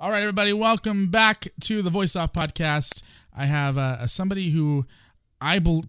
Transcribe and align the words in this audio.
All 0.00 0.10
right, 0.10 0.20
everybody, 0.20 0.52
welcome 0.52 1.08
back 1.08 1.48
to 1.62 1.82
the 1.82 1.90
Voice 1.90 2.14
Off 2.14 2.32
podcast. 2.32 3.02
I 3.36 3.46
have 3.46 3.76
uh, 3.76 4.06
somebody 4.06 4.50
who 4.50 4.86
I 5.40 5.58
bel 5.58 5.84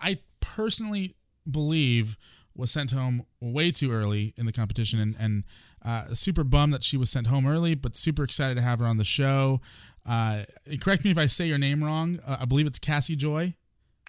I 0.00 0.18
personally 0.40 1.14
believe 1.48 2.16
was 2.56 2.70
sent 2.72 2.90
home 2.90 3.24
way 3.40 3.70
too 3.70 3.92
early 3.92 4.34
in 4.36 4.46
the 4.46 4.52
competition, 4.52 4.98
and, 4.98 5.14
and 5.18 5.44
uh, 5.84 6.06
super 6.08 6.42
bummed 6.44 6.74
that 6.74 6.82
she 6.82 6.96
was 6.96 7.08
sent 7.10 7.28
home 7.28 7.46
early, 7.46 7.74
but 7.76 7.96
super 7.96 8.24
excited 8.24 8.56
to 8.56 8.62
have 8.62 8.80
her 8.80 8.86
on 8.86 8.96
the 8.96 9.04
show. 9.04 9.60
Uh, 10.04 10.42
correct 10.80 11.04
me 11.04 11.12
if 11.12 11.18
I 11.18 11.26
say 11.26 11.46
your 11.46 11.58
name 11.58 11.84
wrong. 11.84 12.18
Uh, 12.26 12.38
I 12.40 12.44
believe 12.44 12.66
it's 12.66 12.80
Casi 12.80 13.14
Joy. 13.14 13.54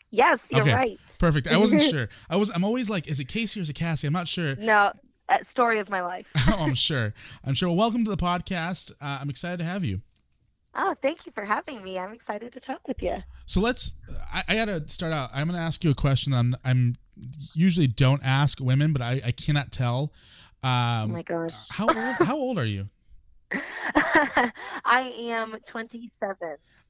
Yes, 0.10 0.44
you're 0.50 0.62
Okay. 0.62 0.74
right. 0.74 1.00
Perfect. 1.20 1.48
I 1.48 1.58
wasn't 1.58 1.82
sure. 1.92 2.10
I 2.30 2.36
was. 2.38 2.50
I'm 2.54 2.64
always 2.64 2.90
like, 2.90 3.08
is 3.08 3.20
it 3.20 3.28
Casey 3.28 3.60
or 3.60 3.64
is 3.64 3.70
it 3.70 3.76
Cassie? 3.76 4.08
I'm 4.08 4.14
not 4.14 4.28
sure. 4.28 4.56
No, 4.56 4.92
story 5.42 5.80
of 5.80 5.90
my 5.90 6.02
life. 6.02 6.28
oh, 6.50 6.58
I'm 6.60 6.74
sure. 6.76 7.14
I'm 7.44 7.54
sure. 7.54 7.70
Well, 7.70 7.78
welcome 7.78 8.04
to 8.06 8.12
the 8.12 8.18
podcast. 8.18 8.92
Uh, 9.02 9.20
I'm 9.22 9.30
excited 9.30 9.58
to 9.58 9.64
have 9.66 9.84
you. 9.84 10.02
Oh, 10.76 10.96
thank 11.02 11.26
you 11.26 11.32
for 11.32 11.46
having 11.46 11.84
me. 11.84 12.00
I'm 12.00 12.14
excited 12.14 12.52
to 12.54 12.60
talk 12.60 12.88
with 12.88 13.02
you. 13.04 13.18
So 13.46 13.62
let's. 13.62 13.94
I, 14.34 14.44
I 14.48 14.56
got 14.56 14.66
to 14.66 14.90
start 14.90 15.14
out. 15.14 15.30
I'm 15.34 15.48
going 15.48 15.58
to 15.60 15.64
ask 15.64 15.84
you 15.84 15.92
a 15.92 15.96
question. 15.96 16.32
That 16.32 16.40
I'm. 16.40 16.56
I'm 16.66 16.96
usually 17.54 17.86
don't 17.88 18.22
ask 18.26 18.60
women, 18.60 18.92
but 18.94 19.02
I, 19.02 19.22
I 19.24 19.32
cannot 19.32 19.72
tell. 19.72 20.12
oh 20.64 20.68
Um, 20.70 21.12
my 21.12 21.22
gosh. 21.22 21.54
how 21.70 21.86
old? 21.88 21.98
How 22.28 22.36
old 22.36 22.58
are 22.58 22.66
you? 22.66 22.90
I 23.96 25.14
am 25.30 25.56
27. 25.68 26.38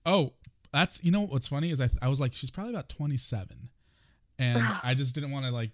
Oh, 0.06 0.34
that's. 0.72 1.04
You 1.04 1.12
know 1.12 1.22
what's 1.26 1.48
funny 1.48 1.72
is 1.72 1.82
I. 1.82 1.90
I 2.02 2.08
was 2.08 2.20
like, 2.22 2.34
she's 2.34 2.52
probably 2.52 2.72
about 2.74 2.90
27, 2.90 3.70
and 4.40 4.64
I 4.84 4.94
just 4.94 5.14
didn't 5.14 5.32
want 5.32 5.46
to 5.46 5.52
like, 5.52 5.72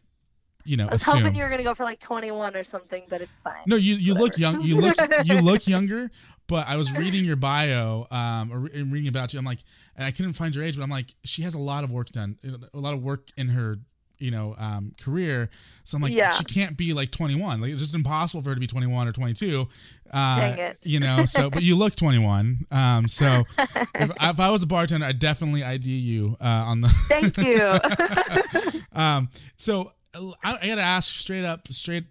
you 0.69 0.77
know, 0.77 0.87
I 0.87 0.91
was 0.93 1.01
assume. 1.01 1.21
hoping 1.21 1.35
you 1.35 1.41
were 1.41 1.49
going 1.49 1.57
to 1.57 1.63
go 1.63 1.73
for 1.73 1.83
like 1.83 1.99
21 1.99 2.55
or 2.55 2.63
something, 2.63 3.03
but 3.09 3.21
it's 3.21 3.39
fine. 3.43 3.63
No, 3.65 3.75
you 3.75 3.95
you 3.95 4.13
look 4.13 4.37
young. 4.37 4.61
You 4.61 4.75
look 4.79 4.95
you 5.25 5.41
look 5.41 5.67
younger. 5.75 6.11
But 6.47 6.67
I 6.67 6.77
was 6.77 6.91
reading 6.91 7.25
your 7.25 7.35
bio, 7.35 8.07
um, 8.09 8.51
or 8.51 8.59
re- 8.59 8.81
reading 8.83 9.07
about 9.07 9.33
you. 9.33 9.39
I'm 9.39 9.45
like, 9.45 9.59
and 9.95 10.03
I 10.05 10.09
couldn't 10.11 10.33
find 10.33 10.53
your 10.55 10.63
age, 10.63 10.75
but 10.77 10.83
I'm 10.83 10.89
like, 10.89 11.13
she 11.23 11.43
has 11.43 11.53
a 11.53 11.59
lot 11.59 11.83
of 11.83 11.91
work 11.91 12.09
done, 12.09 12.37
a 12.73 12.79
lot 12.79 12.95
of 12.95 13.03
work 13.03 13.27
in 13.37 13.49
her, 13.49 13.77
you 14.17 14.31
know, 14.31 14.55
um, 14.57 14.93
career. 14.99 15.51
So 15.83 15.95
I'm 15.95 16.01
like, 16.01 16.11
Yeah. 16.11 16.31
she 16.33 16.43
can't 16.45 16.75
be 16.75 16.91
like 16.93 17.11
21. 17.11 17.61
Like 17.61 17.69
it's 17.71 17.79
just 17.81 17.93
impossible 17.93 18.41
for 18.41 18.49
her 18.49 18.55
to 18.55 18.59
be 18.59 18.65
21 18.65 19.07
or 19.07 19.11
22. 19.11 19.67
Uh, 20.11 20.39
Dang 20.39 20.57
it. 20.57 20.77
You 20.83 20.99
know, 20.99 21.25
so 21.25 21.51
but 21.51 21.61
you 21.61 21.75
look 21.75 21.95
21. 21.95 22.65
Um, 22.71 23.07
so 23.07 23.43
if, 23.59 24.09
if 24.19 24.39
I 24.39 24.49
was 24.49 24.63
a 24.63 24.67
bartender, 24.67 25.05
I'd 25.05 25.19
definitely 25.19 25.63
ID 25.63 25.87
you 25.87 26.35
uh, 26.41 26.45
on 26.67 26.81
the. 26.81 26.87
Thank 27.09 27.37
you. 27.37 28.81
um, 28.99 29.29
so 29.55 29.91
I, 30.15 30.57
I 30.61 30.67
got 30.67 30.75
to 30.75 30.81
ask 30.81 31.13
straight 31.13 31.45
up, 31.45 31.67
straight 31.71 32.05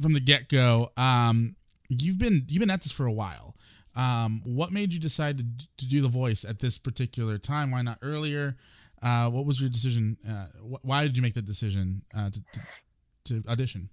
from 0.00 0.12
the 0.12 0.20
get 0.20 0.48
go. 0.48 0.90
Um, 0.96 1.56
you've 1.88 2.18
been 2.18 2.44
you've 2.48 2.60
been 2.60 2.70
at 2.70 2.82
this 2.82 2.92
for 2.92 3.06
a 3.06 3.12
while. 3.12 3.54
Um, 3.94 4.42
what 4.44 4.72
made 4.72 4.92
you 4.92 5.00
decide 5.00 5.38
to, 5.38 5.44
to 5.78 5.88
do 5.88 6.02
the 6.02 6.08
voice 6.08 6.44
at 6.44 6.58
this 6.58 6.76
particular 6.76 7.38
time? 7.38 7.70
Why 7.70 7.82
not 7.82 7.98
earlier? 8.02 8.56
Uh, 9.02 9.30
what 9.30 9.46
was 9.46 9.60
your 9.60 9.70
decision? 9.70 10.16
Uh, 10.28 10.46
wh- 10.58 10.84
why 10.84 11.02
did 11.02 11.16
you 11.16 11.22
make 11.22 11.34
the 11.34 11.42
decision 11.42 12.02
uh, 12.16 12.30
to, 12.30 12.42
to, 13.24 13.42
to 13.42 13.50
audition? 13.50 13.88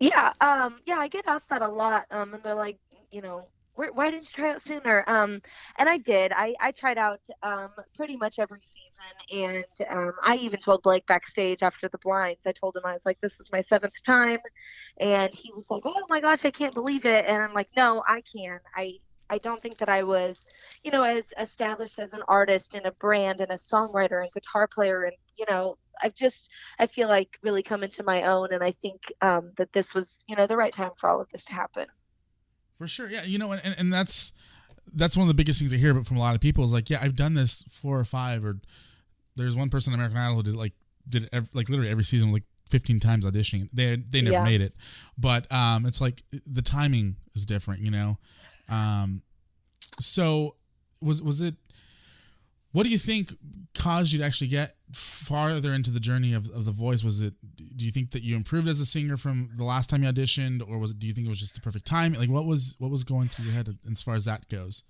yeah, 0.00 0.32
um, 0.40 0.78
yeah, 0.86 0.98
I 0.98 1.08
get 1.08 1.24
asked 1.26 1.48
that 1.50 1.60
a 1.60 1.68
lot. 1.68 2.06
Um, 2.10 2.34
and 2.34 2.42
they're 2.42 2.54
like, 2.54 2.78
you 3.10 3.20
know, 3.20 3.46
why, 3.92 4.10
didn't 4.10 4.24
you 4.24 4.30
try 4.34 4.50
out 4.52 4.62
sooner? 4.62 5.04
Um, 5.06 5.40
and 5.78 5.88
I 5.88 5.98
did. 5.98 6.32
I, 6.32 6.54
I 6.60 6.72
tried 6.72 6.98
out 6.98 7.20
um, 7.42 7.70
pretty 7.94 8.16
much 8.16 8.38
every 8.38 8.60
season, 8.60 9.64
and 9.80 9.88
um, 9.90 10.12
I 10.24 10.36
even 10.36 10.60
told 10.60 10.82
Blake 10.82 11.06
backstage 11.06 11.62
after 11.62 11.88
the 11.88 11.98
blinds. 11.98 12.46
I 12.46 12.52
told 12.52 12.76
him 12.76 12.82
I 12.84 12.92
was 12.94 13.02
like, 13.04 13.18
"This 13.20 13.38
is 13.40 13.50
my 13.52 13.62
seventh 13.62 14.02
time," 14.04 14.40
and 15.00 15.32
he 15.34 15.52
was 15.54 15.66
like, 15.70 15.82
"Oh 15.86 16.04
my 16.08 16.20
gosh, 16.20 16.44
I 16.44 16.50
can't 16.50 16.74
believe 16.74 17.04
it!" 17.04 17.24
And 17.26 17.42
I'm 17.42 17.54
like, 17.54 17.68
"No, 17.76 18.02
I 18.08 18.22
can. 18.22 18.60
I 18.76 18.94
I 19.30 19.38
don't 19.38 19.62
think 19.62 19.78
that 19.78 19.88
I 19.88 20.02
was, 20.04 20.38
you 20.82 20.90
know, 20.90 21.02
as 21.02 21.24
established 21.38 21.98
as 21.98 22.12
an 22.14 22.22
artist 22.28 22.74
and 22.74 22.86
a 22.86 22.92
brand 22.92 23.40
and 23.40 23.50
a 23.52 23.56
songwriter 23.58 24.22
and 24.22 24.32
guitar 24.32 24.68
player, 24.68 25.04
and 25.04 25.16
you 25.38 25.46
know, 25.48 25.76
I've 26.02 26.14
just 26.14 26.48
I 26.78 26.86
feel 26.86 27.08
like 27.08 27.38
really 27.42 27.62
come 27.62 27.82
into 27.84 28.02
my 28.04 28.22
own, 28.24 28.52
and 28.52 28.62
I 28.64 28.72
think 28.82 29.02
um, 29.22 29.52
that 29.58 29.72
this 29.72 29.94
was, 29.94 30.08
you 30.28 30.36
know, 30.36 30.46
the 30.46 30.56
right 30.56 30.72
time 30.72 30.92
for 31.00 31.08
all 31.10 31.20
of 31.20 31.28
this 31.32 31.44
to 31.46 31.54
happen." 31.54 31.86
For 32.78 32.86
sure, 32.88 33.10
yeah. 33.10 33.24
You 33.24 33.38
know, 33.38 33.52
and, 33.52 33.74
and 33.78 33.92
that's 33.92 34.32
that's 34.94 35.16
one 35.16 35.24
of 35.24 35.28
the 35.28 35.34
biggest 35.34 35.58
things 35.58 35.74
I 35.74 35.76
hear 35.76 35.92
but 35.92 36.06
from 36.06 36.16
a 36.16 36.20
lot 36.20 36.34
of 36.34 36.40
people 36.40 36.64
is 36.64 36.72
like, 36.72 36.88
yeah, 36.88 36.98
I've 37.02 37.16
done 37.16 37.34
this 37.34 37.62
four 37.70 37.98
or 38.00 38.04
five, 38.04 38.44
or 38.44 38.56
there's 39.36 39.54
one 39.54 39.68
person 39.68 39.92
on 39.92 39.98
American 39.98 40.16
Idol 40.18 40.36
who 40.36 40.42
did 40.44 40.56
like 40.56 40.72
did 41.08 41.24
it 41.24 41.30
ev- 41.32 41.50
like 41.52 41.68
literally 41.68 41.90
every 41.90 42.04
season 42.04 42.32
like 42.32 42.44
15 42.70 43.00
times 43.00 43.24
auditioning. 43.26 43.68
They 43.72 43.96
they 43.96 44.20
never 44.22 44.34
Yeah. 44.36 44.44
made 44.44 44.60
it, 44.60 44.74
but 45.18 45.50
um, 45.52 45.84
it's 45.86 46.00
like 46.00 46.22
the 46.46 46.62
timing 46.62 47.16
is 47.34 47.44
different, 47.46 47.80
you 47.82 47.90
know. 47.90 48.18
Um, 48.70 49.22
so 50.00 50.56
was 51.02 51.20
was 51.22 51.42
it? 51.42 51.54
What 52.72 52.84
do 52.84 52.90
you 52.90 52.98
think 52.98 53.32
caused 53.74 54.12
you 54.12 54.18
to 54.20 54.24
actually 54.24 54.48
get 54.48 54.76
farther 54.92 55.74
into 55.74 55.90
the 55.90 56.00
journey 56.00 56.32
of, 56.32 56.48
of 56.50 56.64
the 56.64 56.72
voice? 56.72 57.02
Was 57.02 57.22
it? 57.22 57.34
Do 57.76 57.84
you 57.84 57.90
think 57.90 58.10
that 58.12 58.22
you 58.22 58.36
improved 58.36 58.68
as 58.68 58.80
a 58.80 58.86
singer 58.86 59.16
from 59.16 59.50
the 59.56 59.64
last 59.64 59.90
time 59.90 60.02
you 60.02 60.10
auditioned, 60.10 60.68
or 60.68 60.78
was 60.78 60.92
it? 60.92 60.98
Do 60.98 61.06
you 61.06 61.12
think 61.12 61.26
it 61.26 61.30
was 61.30 61.40
just 61.40 61.54
the 61.54 61.60
perfect 61.60 61.86
time? 61.86 62.14
Like, 62.14 62.30
what 62.30 62.46
was 62.46 62.76
what 62.78 62.90
was 62.90 63.04
going 63.04 63.28
through 63.28 63.46
your 63.46 63.54
head 63.54 63.76
as 63.90 64.02
far 64.02 64.14
as 64.14 64.24
that 64.24 64.48
goes? 64.48 64.84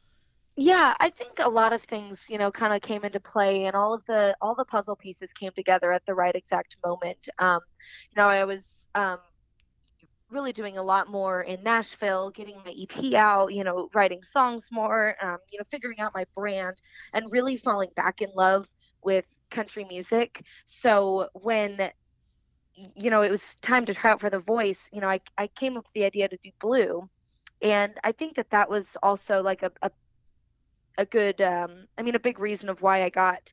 Yeah, 0.60 0.94
I 0.98 1.10
think 1.10 1.38
a 1.38 1.48
lot 1.48 1.72
of 1.72 1.82
things, 1.82 2.24
you 2.28 2.36
know, 2.36 2.50
kind 2.50 2.74
of 2.74 2.82
came 2.82 3.04
into 3.04 3.20
play, 3.20 3.66
and 3.66 3.76
all 3.76 3.94
of 3.94 4.04
the 4.06 4.36
all 4.40 4.54
the 4.54 4.64
puzzle 4.64 4.96
pieces 4.96 5.32
came 5.32 5.52
together 5.52 5.92
at 5.92 6.04
the 6.04 6.14
right 6.14 6.34
exact 6.34 6.76
moment. 6.84 7.28
Um, 7.38 7.60
you 8.10 8.20
know, 8.20 8.26
I 8.26 8.44
was 8.44 8.64
um, 8.96 9.18
really 10.30 10.52
doing 10.52 10.76
a 10.76 10.82
lot 10.82 11.08
more 11.08 11.42
in 11.42 11.62
Nashville, 11.62 12.30
getting 12.30 12.56
my 12.64 12.74
EP 12.76 13.14
out, 13.14 13.54
you 13.54 13.62
know, 13.62 13.88
writing 13.94 14.22
songs 14.24 14.68
more, 14.72 15.14
um, 15.22 15.38
you 15.52 15.58
know, 15.58 15.64
figuring 15.70 16.00
out 16.00 16.12
my 16.14 16.24
brand, 16.34 16.82
and 17.12 17.30
really 17.30 17.56
falling 17.56 17.90
back 17.94 18.20
in 18.20 18.30
love 18.34 18.68
with 19.04 19.26
country 19.50 19.84
music. 19.84 20.42
So 20.66 21.28
when 21.34 21.90
you 22.94 23.10
know 23.10 23.22
it 23.22 23.30
was 23.30 23.42
time 23.60 23.84
to 23.86 23.94
try 23.94 24.10
out 24.10 24.20
for 24.20 24.30
The 24.30 24.40
Voice, 24.40 24.88
you 24.92 25.00
know, 25.00 25.08
I 25.08 25.20
I 25.36 25.48
came 25.48 25.76
up 25.76 25.84
with 25.84 25.92
the 25.94 26.04
idea 26.04 26.28
to 26.28 26.38
do 26.42 26.50
Blue, 26.60 27.08
and 27.62 27.92
I 28.04 28.12
think 28.12 28.36
that 28.36 28.50
that 28.50 28.70
was 28.70 28.96
also 29.02 29.42
like 29.42 29.62
a, 29.62 29.72
a 29.82 29.90
a 30.98 31.06
good 31.06 31.40
um 31.40 31.86
i 31.96 32.02
mean 32.02 32.16
a 32.16 32.20
big 32.20 32.40
reason 32.40 32.68
of 32.68 32.82
why 32.82 33.04
i 33.04 33.08
got 33.08 33.52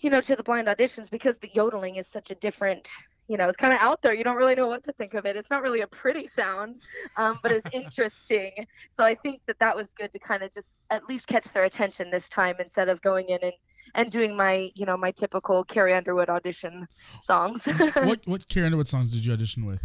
you 0.00 0.10
know 0.10 0.20
to 0.20 0.34
the 0.34 0.42
blind 0.42 0.68
auditions 0.68 1.10
because 1.10 1.36
the 1.38 1.50
yodeling 1.54 1.96
is 1.96 2.06
such 2.06 2.30
a 2.30 2.34
different 2.36 2.88
you 3.28 3.36
know 3.36 3.48
it's 3.48 3.56
kind 3.56 3.72
of 3.72 3.80
out 3.80 4.00
there. 4.02 4.14
You 4.14 4.24
don't 4.24 4.36
really 4.36 4.54
know 4.54 4.68
what 4.68 4.84
to 4.84 4.92
think 4.92 5.14
of 5.14 5.26
it. 5.26 5.36
It's 5.36 5.50
not 5.50 5.62
really 5.62 5.80
a 5.80 5.86
pretty 5.88 6.26
sound 6.28 6.80
um, 7.16 7.38
but 7.42 7.50
it's 7.50 7.68
interesting. 7.72 8.52
So 8.96 9.04
i 9.04 9.14
think 9.14 9.40
that 9.46 9.58
that 9.58 9.76
was 9.76 9.88
good 9.98 10.12
to 10.12 10.18
kind 10.18 10.42
of 10.42 10.52
just 10.52 10.68
at 10.90 11.08
least 11.08 11.26
catch 11.26 11.46
their 11.52 11.64
attention 11.64 12.10
this 12.10 12.28
time 12.28 12.56
instead 12.60 12.88
of 12.88 13.00
going 13.02 13.28
in 13.28 13.38
and 13.42 13.52
and 13.94 14.10
doing 14.10 14.36
my 14.36 14.70
you 14.74 14.84
know 14.86 14.96
my 14.96 15.10
typical 15.10 15.64
carrie 15.64 15.94
underwood 15.94 16.28
audition 16.28 16.86
songs 17.24 17.64
what 17.94 18.20
what 18.26 18.48
Carrie 18.48 18.66
Underwood 18.66 18.88
songs 18.88 19.12
did 19.12 19.24
you 19.24 19.32
audition 19.32 19.64
with? 19.66 19.82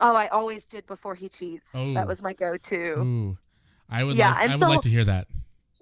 oh 0.00 0.14
i 0.14 0.28
always 0.28 0.64
did 0.66 0.86
before 0.86 1.14
he 1.14 1.28
cheats 1.28 1.64
Oh. 1.74 1.94
that 1.94 2.06
was 2.06 2.22
my 2.22 2.32
go-to 2.32 2.98
Ooh, 2.98 3.38
I 3.88 4.04
would 4.04 4.16
Yeah, 4.16 4.30
like, 4.30 4.42
and 4.44 4.52
I 4.52 4.56
would 4.56 4.62
so- 4.64 4.68
like 4.68 4.80
to 4.82 4.88
hear 4.88 5.04
that. 5.04 5.26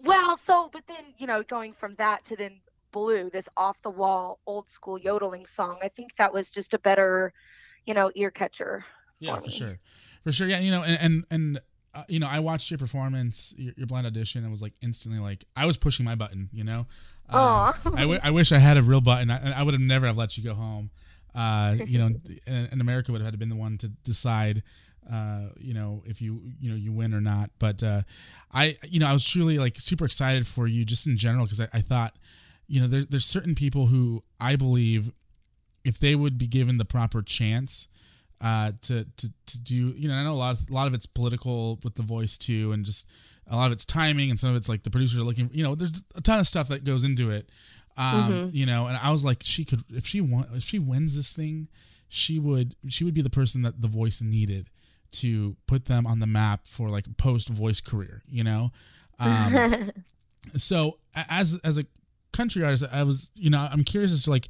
Well, 0.01 0.39
so 0.47 0.71
but 0.73 0.85
then 0.87 1.13
you 1.19 1.27
know 1.27 1.43
going 1.43 1.73
from 1.75 1.95
that 1.97 2.25
to 2.27 2.37
then 2.37 2.61
Blue, 2.91 3.29
this 3.31 3.47
off 3.57 3.77
the 3.83 3.91
wall 3.91 4.39
old 4.47 4.71
school 4.71 4.99
yodeling 4.99 5.45
song, 5.45 5.79
I 5.83 5.89
think 5.89 6.13
that 6.17 6.33
was 6.33 6.49
just 6.49 6.73
a 6.73 6.79
better, 6.79 7.35
you 7.85 7.93
know, 7.93 8.11
ear 8.15 8.31
catcher. 8.31 8.83
Yeah, 9.19 9.37
for 9.37 9.43
for 9.43 9.51
sure, 9.51 9.79
for 10.25 10.33
sure. 10.33 10.49
Yeah, 10.49 10.61
you 10.61 10.71
know, 10.71 10.83
and 10.85 10.99
and, 11.03 11.25
and 11.31 11.61
uh, 11.95 12.05
you 12.09 12.21
know, 12.21 12.29
I 12.29 12.41
watched 12.41 12.71
your 12.71 12.79
performance, 12.79 13.55
your, 13.57 13.75
your 13.77 13.87
blind 13.87 14.07
audition, 14.07 14.43
and 14.43 14.51
was 14.51 14.63
like 14.63 14.75
instantly 14.83 15.21
like 15.21 15.45
I 15.57 15.67
was 15.67 15.77
pushing 15.77 16.05
my 16.05 16.15
button. 16.15 16.49
You 16.53 16.65
know, 16.65 16.87
Aw. 17.31 17.79
I, 17.95 18.01
w- 18.03 18.21
I 18.23 18.31
wish 18.31 18.53
I 18.53 18.59
had 18.59 18.77
a 18.77 18.83
real 18.83 19.01
button. 19.01 19.31
I, 19.31 19.61
I 19.61 19.63
would 19.63 19.75
have 19.75 19.81
never 19.81 20.07
have 20.07 20.19
let 20.19 20.37
you 20.37 20.45
go 20.45 20.55
home. 20.55 20.91
Uh, 21.35 21.77
you 21.87 21.99
know, 21.99 22.07
and, 22.47 22.73
and 22.73 22.81
America 22.81 23.13
would 23.13 23.21
have 23.21 23.27
had 23.27 23.33
to 23.33 23.39
been 23.39 23.49
the 23.49 23.57
one 23.57 23.79
to 23.79 23.89
decide. 23.89 24.63
Uh, 25.11 25.49
you 25.59 25.73
know, 25.73 26.03
if 26.05 26.21
you 26.21 26.43
you 26.61 26.69
know 26.69 26.77
you 26.77 26.93
win 26.93 27.15
or 27.15 27.21
not. 27.21 27.51
But 27.59 27.83
uh, 27.83 28.03
I 28.53 28.77
you 28.89 29.01
know 29.01 29.07
I 29.07 29.13
was 29.13 29.27
truly 29.27 29.59
like 29.59 29.79
super 29.79 30.05
excited 30.05 30.47
for 30.47 30.67
you 30.67 30.85
just 30.85 31.07
in 31.07 31.17
general 31.17 31.47
because 31.47 31.61
I, 31.61 31.69
I 31.73 31.81
thought 31.81 32.15
you 32.67 32.81
know 32.81 32.87
there, 32.87 33.03
there's 33.03 33.25
certain 33.25 33.55
people 33.55 33.87
who 33.87 34.23
I 34.39 34.57
believe 34.57 35.13
if 35.85 35.99
they 35.99 36.15
would 36.15 36.37
be 36.37 36.47
given 36.47 36.77
the 36.77 36.85
proper 36.85 37.23
chance 37.23 37.89
uh, 38.41 38.73
to, 38.83 39.05
to 39.17 39.33
to 39.47 39.59
do 39.61 39.75
you 39.97 40.09
know 40.09 40.15
I 40.15 40.23
know 40.25 40.33
a 40.33 40.37
lot 40.37 40.61
of, 40.61 40.71
a 40.71 40.73
lot 40.73 40.87
of 40.87 40.95
it's 40.95 41.07
political 41.07 41.79
with 41.83 41.95
the 41.97 42.03
voice 42.03 42.39
too 42.39 42.73
and 42.73 42.85
just 42.85 43.07
a 43.51 43.57
lot 43.57 43.67
of 43.67 43.73
it's 43.73 43.85
timing 43.85 44.31
and 44.31 44.39
some 44.39 44.51
of 44.51 44.57
it's 44.57 44.69
like 44.69 44.83
the 44.83 44.91
producers 44.91 45.19
are 45.19 45.25
looking 45.25 45.51
you 45.53 45.63
know 45.63 45.75
there's 45.75 46.03
a 46.15 46.21
ton 46.21 46.39
of 46.39 46.47
stuff 46.47 46.69
that 46.69 46.85
goes 46.85 47.03
into 47.05 47.31
it 47.31 47.49
um, 47.97 48.31
Mhm. 48.33 48.55
you 48.55 48.67
know 48.67 48.87
and 48.87 48.97
I 48.97 49.11
was 49.11 49.25
like 49.25 49.39
she 49.43 49.65
could 49.65 49.83
if 49.91 50.07
she 50.07 50.21
won 50.21 50.47
if 50.55 50.63
she 50.63 50.79
wins 50.79 51.17
this 51.17 51.33
thing 51.33 51.69
she 52.09 52.39
would 52.39 52.77
she 52.89 53.05
would 53.05 53.15
be 53.15 53.23
the 53.23 53.31
person 53.31 53.63
that 53.63 53.81
the 53.83 53.89
voice 53.89 54.21
needed 54.23 54.71
to 55.11 55.57
put 55.67 55.87
them 55.87 56.07
on 56.07 56.19
the 56.21 56.27
map 56.27 56.67
for 56.67 56.89
like 56.91 57.07
a 57.07 57.15
post 57.15 57.49
voice 57.49 57.81
career 57.81 58.23
you 58.29 58.45
know 58.45 58.71
um, 59.19 59.91
so 60.57 60.99
as 61.15 61.59
as 61.65 61.79
a 61.79 61.85
country 62.33 62.63
artist 62.63 62.85
i 62.93 63.03
was 63.03 63.31
you 63.35 63.51
know 63.51 63.67
i'm 63.73 63.83
curious 63.85 64.13
as 64.13 64.23
to 64.25 64.31
like 64.31 64.49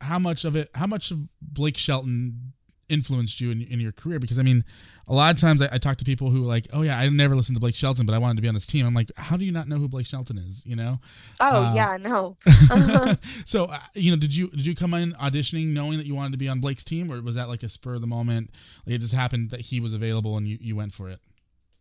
how 0.00 0.18
much 0.18 0.44
of 0.44 0.56
it 0.56 0.68
how 0.74 0.86
much 0.86 1.10
of 1.10 1.18
blake 1.40 1.76
shelton 1.76 2.52
influenced 2.90 3.40
you 3.40 3.50
in, 3.50 3.62
in 3.62 3.80
your 3.80 3.92
career? 3.92 4.18
Because 4.18 4.38
i 4.38 4.42
mean 4.42 4.64
a 5.08 5.14
lot 5.14 5.34
of 5.34 5.40
times 5.40 5.60
I, 5.60 5.68
I, 5.72 5.78
talk 5.78 5.96
to 5.96 6.04
people 6.04 6.30
who 6.30 6.44
are 6.44 6.46
like 6.46 6.68
oh 6.72 6.82
yeah 6.82 6.98
i 6.98 7.08
never 7.08 7.34
listened 7.34 7.56
to 7.56 7.60
blake 7.60 7.74
shelton 7.74 8.06
but 8.06 8.14
i 8.14 8.18
wanted 8.18 8.36
to 8.36 8.42
be 8.42 8.48
on 8.48 8.54
this 8.54 8.66
team. 8.66 8.86
I'm 8.86 8.94
like 8.94 9.10
how 9.16 9.36
do 9.36 9.44
you 9.44 9.52
not 9.52 9.68
know 9.68 9.76
who 9.76 9.88
blake 9.88 10.06
shelton 10.06 10.38
is 10.38 10.64
you 10.66 10.76
know? 10.76 11.00
Oh 11.40 11.64
uh, 11.64 11.74
yeah 11.74 11.96
no. 11.96 12.36
So 13.46 13.64
uh, 13.64 13.78
you 13.94 14.10
know 14.10 14.16
did 14.16 14.34
you 14.34 14.48
did 14.48 14.66
you 14.66 14.74
come 14.74 14.94
in 14.94 15.12
auditioning 15.12 15.68
knowing 15.68 15.98
that 15.98 16.06
you 16.06 16.14
wanted 16.14 16.32
to 16.32 16.38
be 16.38 16.48
on 16.48 16.60
blake's 16.60 16.84
team 16.84 17.10
or 17.10 17.20
was 17.20 17.34
that 17.34 17.48
like 17.48 17.62
a 17.62 17.68
spur 17.68 17.94
of 17.94 18.00
the 18.00 18.06
moment? 18.06 18.50
Like 18.86 18.96
it 18.96 18.98
just 18.98 19.14
happened 19.14 19.50
that 19.50 19.60
he 19.60 19.80
was 19.80 19.94
available 19.94 20.36
and 20.36 20.46
you, 20.46 20.58
you 20.60 20.76
went 20.76 20.92
for 20.92 21.08
it? 21.08 21.20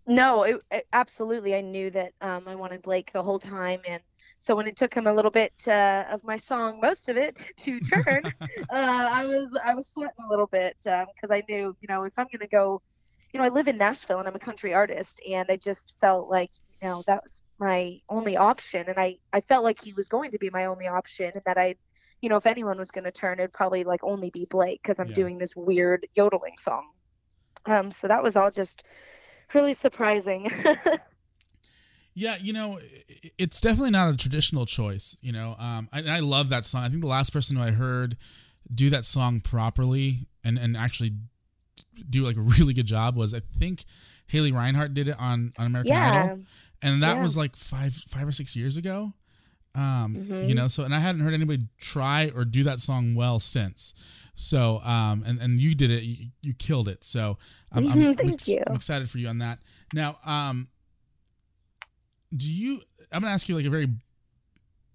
No 0.07 0.43
it, 0.43 0.63
it, 0.71 0.87
absolutely. 0.93 1.55
I 1.55 1.61
knew 1.61 1.89
that 1.91 2.13
um, 2.21 2.43
i 2.47 2.55
wanted 2.55 2.81
blake 2.81 3.11
the 3.11 3.23
whole 3.23 3.39
time 3.39 3.81
and 3.87 4.01
so 4.41 4.55
when 4.55 4.67
it 4.67 4.77
took 4.77 4.93
him 4.93 5.05
a 5.05 5.13
little 5.13 5.31
bit 5.31 5.51
uh, 5.67 6.05
of 6.09 6.23
my 6.23 6.37
song, 6.37 6.79
most 6.81 7.09
of 7.09 7.17
it, 7.17 7.45
to 7.57 7.79
turn, 7.81 8.23
uh, 8.71 8.73
I 8.73 9.25
was 9.25 9.49
I 9.63 9.75
was 9.75 9.89
sweating 9.89 10.25
a 10.25 10.29
little 10.29 10.47
bit 10.47 10.77
because 10.81 11.07
um, 11.07 11.31
I 11.31 11.43
knew, 11.47 11.75
you 11.81 11.87
know, 11.89 12.03
if 12.03 12.17
I'm 12.17 12.27
gonna 12.31 12.47
go, 12.47 12.81
you 13.33 13.39
know, 13.39 13.45
I 13.45 13.49
live 13.49 13.67
in 13.67 13.77
Nashville 13.77 14.19
and 14.19 14.27
I'm 14.27 14.35
a 14.35 14.39
country 14.39 14.73
artist, 14.73 15.21
and 15.29 15.45
I 15.49 15.57
just 15.57 15.99
felt 15.99 16.29
like, 16.29 16.51
you 16.81 16.87
know, 16.87 17.03
that 17.05 17.21
was 17.23 17.43
my 17.59 17.99
only 18.07 18.37
option, 18.37 18.85
and 18.87 18.97
I 18.97 19.17
I 19.33 19.41
felt 19.41 19.65
like 19.65 19.83
he 19.83 19.91
was 19.91 20.07
going 20.07 20.31
to 20.31 20.39
be 20.39 20.49
my 20.49 20.65
only 20.65 20.87
option, 20.87 21.31
and 21.33 21.43
that 21.45 21.57
I, 21.57 21.75
you 22.21 22.29
know, 22.29 22.37
if 22.37 22.45
anyone 22.45 22.77
was 22.77 22.91
gonna 22.91 23.11
turn, 23.11 23.39
it'd 23.39 23.51
probably 23.51 23.83
like 23.83 24.05
only 24.05 24.29
be 24.29 24.45
Blake 24.45 24.79
because 24.81 25.01
I'm 25.01 25.09
yeah. 25.09 25.15
doing 25.15 25.37
this 25.37 25.53
weird 25.53 26.07
yodeling 26.15 26.55
song. 26.57 26.87
Um, 27.65 27.91
so 27.91 28.07
that 28.07 28.23
was 28.23 28.37
all 28.37 28.51
just 28.51 28.83
really 29.53 29.73
surprising. 29.73 30.49
Yeah, 32.19 32.35
you 32.41 32.51
know, 32.51 32.79
it's 33.37 33.61
definitely 33.61 33.91
not 33.91 34.13
a 34.13 34.17
traditional 34.17 34.65
choice. 34.65 35.15
You 35.21 35.31
know, 35.31 35.55
um, 35.57 35.87
I, 35.93 36.17
I 36.17 36.19
love 36.19 36.49
that 36.49 36.65
song. 36.65 36.83
I 36.83 36.89
think 36.89 37.01
the 37.01 37.07
last 37.07 37.31
person 37.31 37.55
who 37.55 37.63
I 37.63 37.71
heard 37.71 38.17
do 38.73 38.89
that 38.89 39.05
song 39.05 39.39
properly 39.39 40.27
and 40.43 40.57
and 40.57 40.75
actually 40.75 41.13
do 42.09 42.23
like 42.23 42.35
a 42.35 42.41
really 42.59 42.73
good 42.73 42.85
job 42.85 43.15
was 43.15 43.33
I 43.33 43.39
think 43.39 43.85
Haley 44.27 44.51
Reinhart 44.51 44.93
did 44.93 45.07
it 45.07 45.15
on 45.17 45.53
on 45.57 45.67
American 45.67 45.93
yeah. 45.93 46.23
Idol, 46.25 46.39
and 46.83 47.01
that 47.01 47.15
yeah. 47.15 47.23
was 47.23 47.37
like 47.37 47.55
five 47.55 47.93
five 47.95 48.27
or 48.27 48.33
six 48.33 48.53
years 48.53 48.75
ago. 48.75 49.13
Um, 49.75 50.15
mm-hmm. 50.15 50.43
you 50.43 50.55
know, 50.55 50.67
so 50.67 50.83
and 50.83 50.93
I 50.93 50.99
hadn't 50.99 51.21
heard 51.21 51.33
anybody 51.33 51.63
try 51.79 52.33
or 52.35 52.43
do 52.43 52.63
that 52.63 52.81
song 52.81 53.15
well 53.15 53.39
since. 53.39 53.93
So, 54.35 54.81
um, 54.83 55.23
and 55.25 55.39
and 55.39 55.57
you 55.57 55.73
did 55.73 55.89
it, 55.89 56.03
you, 56.03 56.27
you 56.41 56.53
killed 56.53 56.89
it. 56.89 57.05
So, 57.05 57.37
I'm, 57.71 57.87
I'm, 57.87 58.15
Thank 58.15 58.21
I'm, 58.21 58.29
ex-. 58.31 58.49
I'm 58.67 58.75
excited 58.75 59.09
for 59.09 59.19
you 59.19 59.29
on 59.29 59.37
that. 59.37 59.59
Now, 59.93 60.17
um, 60.25 60.67
do 62.35 62.51
you 62.51 62.81
i'm 63.11 63.21
gonna 63.21 63.33
ask 63.33 63.49
you 63.49 63.55
like 63.55 63.65
a 63.65 63.69
very 63.69 63.87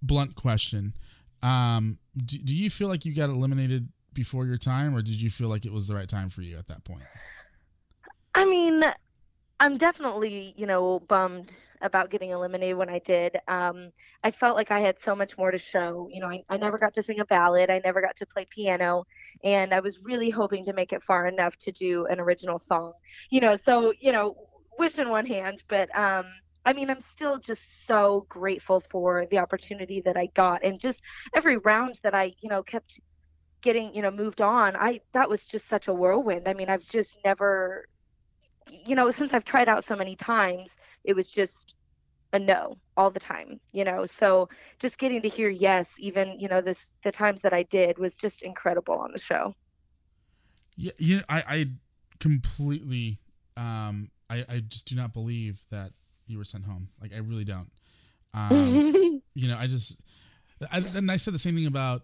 blunt 0.04 0.34
question. 0.34 0.94
Um 1.42 1.98
do, 2.16 2.38
do 2.38 2.54
you 2.54 2.70
feel 2.70 2.88
like 2.88 3.04
you 3.04 3.14
got 3.14 3.30
eliminated 3.30 3.88
before 4.12 4.46
your 4.46 4.58
time 4.58 4.94
or 4.94 5.02
did 5.02 5.20
you 5.20 5.30
feel 5.30 5.48
like 5.48 5.64
it 5.64 5.72
was 5.72 5.88
the 5.88 5.94
right 5.94 6.08
time 6.08 6.28
for 6.28 6.42
you 6.42 6.56
at 6.56 6.68
that 6.68 6.84
point? 6.84 7.02
I 8.34 8.44
mean 8.44 8.84
i'm 9.60 9.78
definitely 9.78 10.52
you 10.56 10.66
know 10.66 10.98
bummed 11.06 11.64
about 11.80 12.10
getting 12.10 12.30
eliminated 12.30 12.76
when 12.76 12.88
i 12.88 12.98
did. 13.00 13.38
Um 13.48 13.90
i 14.22 14.30
felt 14.30 14.56
like 14.56 14.70
i 14.70 14.80
had 14.80 14.98
so 14.98 15.14
much 15.16 15.36
more 15.38 15.50
to 15.50 15.58
show. 15.58 16.08
You 16.10 16.20
know 16.20 16.28
I, 16.28 16.42
I 16.48 16.56
never 16.56 16.78
got 16.78 16.94
to 16.94 17.02
sing 17.02 17.20
a 17.20 17.24
ballad. 17.24 17.70
I 17.70 17.80
never 17.84 18.00
got 18.00 18.16
to 18.16 18.26
play 18.26 18.46
piano. 18.48 19.04
And 19.42 19.72
i 19.74 19.80
was 19.80 19.98
really 20.00 20.30
hoping 20.30 20.64
to 20.66 20.72
make 20.72 20.92
it 20.92 21.02
far 21.02 21.26
enough 21.26 21.56
to 21.58 21.72
do 21.72 22.06
an 22.06 22.20
original 22.20 22.58
song. 22.58 22.92
You 23.30 23.40
know 23.40 23.56
so 23.56 23.92
you 23.98 24.12
know 24.12 24.36
wish 24.78 24.98
in 24.98 25.08
one 25.08 25.26
hand 25.26 25.62
but 25.68 25.88
um 25.96 26.26
I 26.64 26.72
mean, 26.72 26.90
I'm 26.90 27.00
still 27.00 27.38
just 27.38 27.86
so 27.86 28.26
grateful 28.28 28.80
for 28.90 29.26
the 29.30 29.38
opportunity 29.38 30.00
that 30.04 30.16
I 30.16 30.26
got 30.34 30.64
and 30.64 30.80
just 30.80 31.00
every 31.34 31.58
round 31.58 32.00
that 32.02 32.14
I, 32.14 32.34
you 32.40 32.48
know, 32.48 32.62
kept 32.62 33.00
getting, 33.62 33.94
you 33.94 34.02
know, 34.02 34.10
moved 34.10 34.40
on. 34.40 34.76
I 34.76 35.00
that 35.12 35.28
was 35.28 35.44
just 35.44 35.68
such 35.68 35.88
a 35.88 35.94
whirlwind. 35.94 36.48
I 36.48 36.54
mean, 36.54 36.68
I've 36.68 36.84
just 36.84 37.18
never 37.24 37.86
you 38.86 38.94
know, 38.94 39.10
since 39.10 39.32
I've 39.34 39.44
tried 39.44 39.68
out 39.68 39.84
so 39.84 39.96
many 39.96 40.16
times, 40.16 40.76
it 41.04 41.14
was 41.14 41.30
just 41.30 41.74
a 42.32 42.38
no 42.38 42.76
all 42.96 43.10
the 43.10 43.20
time, 43.20 43.60
you 43.72 43.84
know. 43.84 44.06
So 44.06 44.48
just 44.80 44.98
getting 44.98 45.22
to 45.22 45.28
hear 45.28 45.48
yes, 45.48 45.94
even, 45.98 46.38
you 46.40 46.48
know, 46.48 46.60
this 46.60 46.92
the 47.02 47.12
times 47.12 47.42
that 47.42 47.52
I 47.52 47.62
did 47.64 47.98
was 47.98 48.14
just 48.14 48.42
incredible 48.42 48.94
on 48.94 49.12
the 49.12 49.18
show. 49.18 49.54
Yeah, 50.76 50.92
you 50.98 51.16
know, 51.18 51.22
I 51.28 51.42
I 51.46 51.66
completely 52.18 53.20
um 53.56 54.10
I 54.28 54.44
I 54.48 54.60
just 54.60 54.86
do 54.86 54.96
not 54.96 55.12
believe 55.12 55.62
that 55.70 55.92
you 56.26 56.38
were 56.38 56.44
sent 56.44 56.64
home. 56.64 56.88
Like 57.00 57.12
I 57.14 57.18
really 57.18 57.44
don't. 57.44 57.70
Um, 58.36 59.22
you 59.36 59.46
know, 59.46 59.56
I 59.56 59.68
just 59.68 59.96
I, 60.72 60.82
and 60.96 61.08
I 61.08 61.18
said 61.18 61.34
the 61.34 61.38
same 61.38 61.54
thing 61.54 61.66
about 61.66 62.02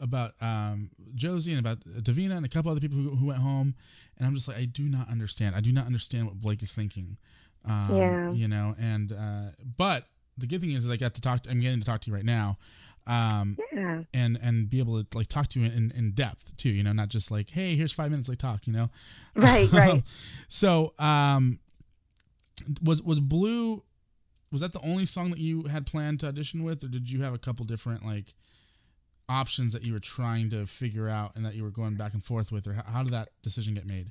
about 0.00 0.32
um, 0.42 0.90
Josie 1.14 1.52
and 1.52 1.60
about 1.60 1.80
Davina 1.80 2.36
and 2.36 2.44
a 2.44 2.48
couple 2.48 2.70
other 2.70 2.80
people 2.80 2.98
who, 2.98 3.16
who 3.16 3.26
went 3.28 3.40
home, 3.40 3.74
and 4.18 4.26
I'm 4.26 4.34
just 4.34 4.48
like 4.48 4.58
I 4.58 4.66
do 4.66 4.82
not 4.82 5.08
understand. 5.08 5.56
I 5.56 5.60
do 5.60 5.72
not 5.72 5.86
understand 5.86 6.26
what 6.26 6.40
Blake 6.40 6.62
is 6.62 6.72
thinking. 6.72 7.16
Um, 7.64 7.88
yeah. 7.96 8.30
You 8.32 8.48
know, 8.48 8.74
and 8.78 9.12
uh, 9.12 9.52
but 9.78 10.04
the 10.36 10.46
good 10.46 10.60
thing 10.60 10.72
is, 10.72 10.84
is 10.84 10.90
I 10.90 10.96
got 10.96 11.14
to 11.14 11.20
talk. 11.20 11.42
To, 11.42 11.50
I'm 11.50 11.60
getting 11.60 11.80
to 11.80 11.86
talk 11.86 12.00
to 12.02 12.10
you 12.10 12.14
right 12.14 12.24
now. 12.24 12.58
Um, 13.06 13.56
yeah. 13.72 14.02
and 14.14 14.38
and 14.42 14.70
be 14.70 14.78
able 14.78 15.02
to 15.02 15.16
like 15.16 15.26
talk 15.26 15.48
to 15.48 15.60
you 15.60 15.66
in, 15.66 15.92
in 15.96 16.12
depth 16.12 16.56
too 16.56 16.68
you 16.68 16.84
know 16.84 16.92
not 16.92 17.08
just 17.08 17.32
like 17.32 17.50
hey 17.50 17.74
here's 17.74 17.90
five 17.90 18.12
minutes 18.12 18.28
like 18.28 18.38
talk 18.38 18.64
you 18.64 18.72
know 18.72 18.90
right 19.34 19.72
right 19.72 20.04
so 20.46 20.94
um 21.00 21.58
was 22.82 23.02
was 23.02 23.20
blue 23.20 23.82
was 24.50 24.60
that 24.60 24.72
the 24.72 24.84
only 24.84 25.06
song 25.06 25.30
that 25.30 25.38
you 25.38 25.64
had 25.64 25.86
planned 25.86 26.20
to 26.20 26.28
audition 26.28 26.62
with 26.62 26.84
or 26.84 26.88
did 26.88 27.10
you 27.10 27.22
have 27.22 27.34
a 27.34 27.38
couple 27.38 27.64
different 27.64 28.04
like 28.04 28.34
options 29.28 29.72
that 29.72 29.82
you 29.82 29.92
were 29.92 30.00
trying 30.00 30.50
to 30.50 30.66
figure 30.66 31.08
out 31.08 31.34
and 31.34 31.44
that 31.44 31.54
you 31.54 31.62
were 31.62 31.70
going 31.70 31.96
back 31.96 32.12
and 32.12 32.22
forth 32.22 32.52
with 32.52 32.66
or 32.66 32.74
how, 32.74 32.82
how 32.82 33.02
did 33.02 33.12
that 33.12 33.30
decision 33.42 33.74
get 33.74 33.86
made? 33.86 34.10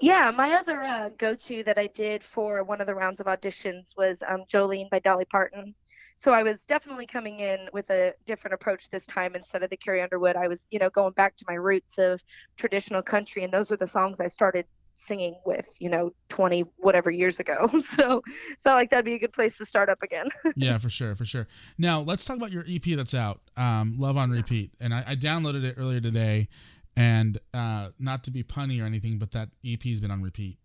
Yeah 0.00 0.30
my 0.34 0.52
other 0.54 0.82
uh, 0.82 1.10
go-to 1.18 1.62
that 1.64 1.78
i 1.78 1.86
did 1.88 2.22
for 2.22 2.62
one 2.62 2.80
of 2.80 2.86
the 2.86 2.94
rounds 2.94 3.20
of 3.20 3.26
auditions 3.26 3.96
was 3.96 4.22
um, 4.28 4.44
jolene 4.48 4.90
by 4.90 4.98
dolly 5.00 5.24
parton. 5.24 5.74
So 6.18 6.32
i 6.32 6.42
was 6.42 6.62
definitely 6.64 7.06
coming 7.06 7.40
in 7.40 7.68
with 7.72 7.90
a 7.90 8.14
different 8.26 8.54
approach 8.54 8.88
this 8.90 9.06
time. 9.06 9.34
Instead 9.34 9.62
of 9.62 9.70
the 9.70 9.76
carrie 9.76 10.02
underwood 10.02 10.36
i 10.36 10.46
was 10.46 10.66
you 10.70 10.78
know 10.78 10.90
going 10.90 11.12
back 11.12 11.36
to 11.36 11.44
my 11.48 11.54
roots 11.54 11.98
of 11.98 12.22
traditional 12.56 13.02
country 13.02 13.42
and 13.42 13.52
those 13.52 13.70
were 13.70 13.76
the 13.76 13.86
songs 13.86 14.20
i 14.20 14.28
started 14.28 14.66
singing 15.06 15.36
with, 15.44 15.66
you 15.78 15.88
know, 15.88 16.12
20 16.28 16.64
whatever 16.78 17.10
years 17.10 17.40
ago. 17.40 17.70
So 17.84 18.22
felt 18.64 18.76
like 18.76 18.90
that'd 18.90 19.04
be 19.04 19.14
a 19.14 19.18
good 19.18 19.32
place 19.32 19.56
to 19.58 19.66
start 19.66 19.88
up 19.88 20.02
again. 20.02 20.28
yeah, 20.56 20.78
for 20.78 20.90
sure, 20.90 21.14
for 21.14 21.24
sure. 21.24 21.46
Now 21.78 22.00
let's 22.00 22.24
talk 22.24 22.36
about 22.36 22.50
your 22.50 22.64
EP 22.68 22.82
that's 22.96 23.14
out, 23.14 23.40
um, 23.56 23.96
Love 23.98 24.16
on 24.16 24.30
Repeat. 24.30 24.72
And 24.80 24.92
I, 24.92 25.04
I 25.06 25.16
downloaded 25.16 25.64
it 25.64 25.74
earlier 25.76 26.00
today, 26.00 26.48
and 26.96 27.38
uh, 27.52 27.90
not 27.98 28.24
to 28.24 28.30
be 28.30 28.42
punny 28.42 28.82
or 28.82 28.86
anything, 28.86 29.18
but 29.18 29.32
that 29.32 29.50
EP's 29.64 30.00
been 30.00 30.10
on 30.10 30.22
repeat. 30.22 30.58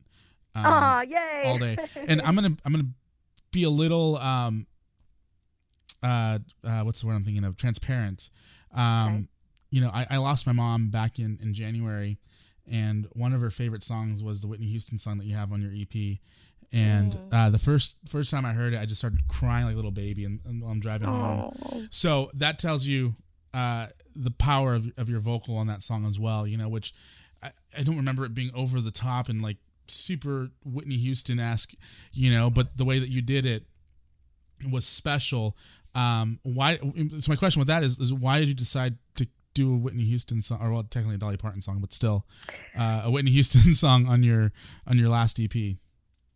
Um, 0.55 0.65
oh, 0.65 1.01
yay! 1.01 1.43
All 1.45 1.57
day, 1.57 1.77
and 2.07 2.21
I'm 2.21 2.35
gonna 2.35 2.55
I'm 2.65 2.71
gonna 2.71 2.89
be 3.51 3.63
a 3.63 3.69
little 3.69 4.17
um 4.17 4.65
uh, 6.01 6.39
uh 6.63 6.81
what's 6.81 7.01
the 7.01 7.07
word 7.07 7.13
I'm 7.13 7.23
thinking 7.23 7.43
of 7.43 7.57
transparent. 7.57 8.29
Um, 8.73 9.07
okay. 9.07 9.27
you 9.71 9.81
know, 9.81 9.89
I, 9.93 10.07
I 10.09 10.17
lost 10.17 10.47
my 10.47 10.53
mom 10.53 10.89
back 10.89 11.19
in 11.19 11.37
in 11.41 11.53
January 11.53 12.17
and 12.71 13.07
one 13.13 13.33
of 13.33 13.41
her 13.41 13.49
favorite 13.49 13.83
songs 13.83 14.23
was 14.23 14.41
the 14.41 14.47
Whitney 14.47 14.67
Houston 14.67 14.97
song 14.97 15.17
that 15.17 15.25
you 15.25 15.35
have 15.35 15.51
on 15.51 15.61
your 15.61 15.71
EP. 15.71 16.17
And 16.71 17.13
mm. 17.13 17.33
uh, 17.33 17.49
the 17.49 17.59
first 17.59 17.95
first 18.07 18.29
time 18.29 18.45
I 18.45 18.53
heard 18.53 18.73
it, 18.73 18.79
I 18.79 18.85
just 18.85 18.99
started 18.99 19.27
crying 19.27 19.65
like 19.65 19.73
a 19.73 19.75
little 19.75 19.91
baby, 19.91 20.25
and, 20.25 20.39
and 20.45 20.61
while 20.61 20.71
I'm 20.71 20.79
driving 20.79 21.07
home. 21.07 21.87
So 21.89 22.29
that 22.35 22.59
tells 22.59 22.85
you 22.85 23.15
uh, 23.53 23.87
the 24.15 24.31
power 24.31 24.75
of, 24.75 24.91
of 24.97 25.09
your 25.09 25.19
vocal 25.19 25.57
on 25.57 25.67
that 25.67 25.81
song 25.81 26.05
as 26.05 26.19
well. 26.19 26.45
You 26.45 26.57
know, 26.57 26.69
which 26.69 26.93
I, 27.41 27.51
I 27.77 27.83
don't 27.83 27.97
remember 27.97 28.23
it 28.25 28.33
being 28.35 28.51
over 28.53 28.79
the 28.81 28.91
top 28.91 29.29
and 29.29 29.41
like 29.41 29.57
super 29.87 30.49
Whitney 30.63 30.97
Houston 30.97 31.39
esque, 31.39 31.73
you 32.13 32.31
know, 32.31 32.49
but 32.49 32.77
the 32.77 32.85
way 32.85 32.99
that 32.99 33.09
you 33.09 33.21
did 33.21 33.45
it 33.45 33.63
was 34.71 34.85
special. 34.85 35.57
Um, 35.95 36.39
why? 36.43 36.77
So 36.77 37.31
my 37.31 37.35
question 37.35 37.59
with 37.59 37.67
that 37.67 37.83
is, 37.83 37.97
is 37.99 38.13
why 38.13 38.39
did 38.39 38.47
you 38.47 38.53
decide 38.53 38.97
do 39.59 39.73
a 39.73 39.77
Whitney 39.77 40.05
Houston 40.05 40.41
song, 40.41 40.59
or 40.61 40.71
well, 40.71 40.83
technically 40.83 41.15
a 41.15 41.19
Dolly 41.19 41.37
Parton 41.37 41.61
song, 41.61 41.79
but 41.79 41.93
still 41.93 42.25
uh, 42.77 43.03
a 43.05 43.11
Whitney 43.11 43.31
Houston 43.31 43.73
song 43.73 44.07
on 44.07 44.23
your 44.23 44.51
on 44.87 44.97
your 44.97 45.09
last 45.09 45.39
EP. 45.39 45.77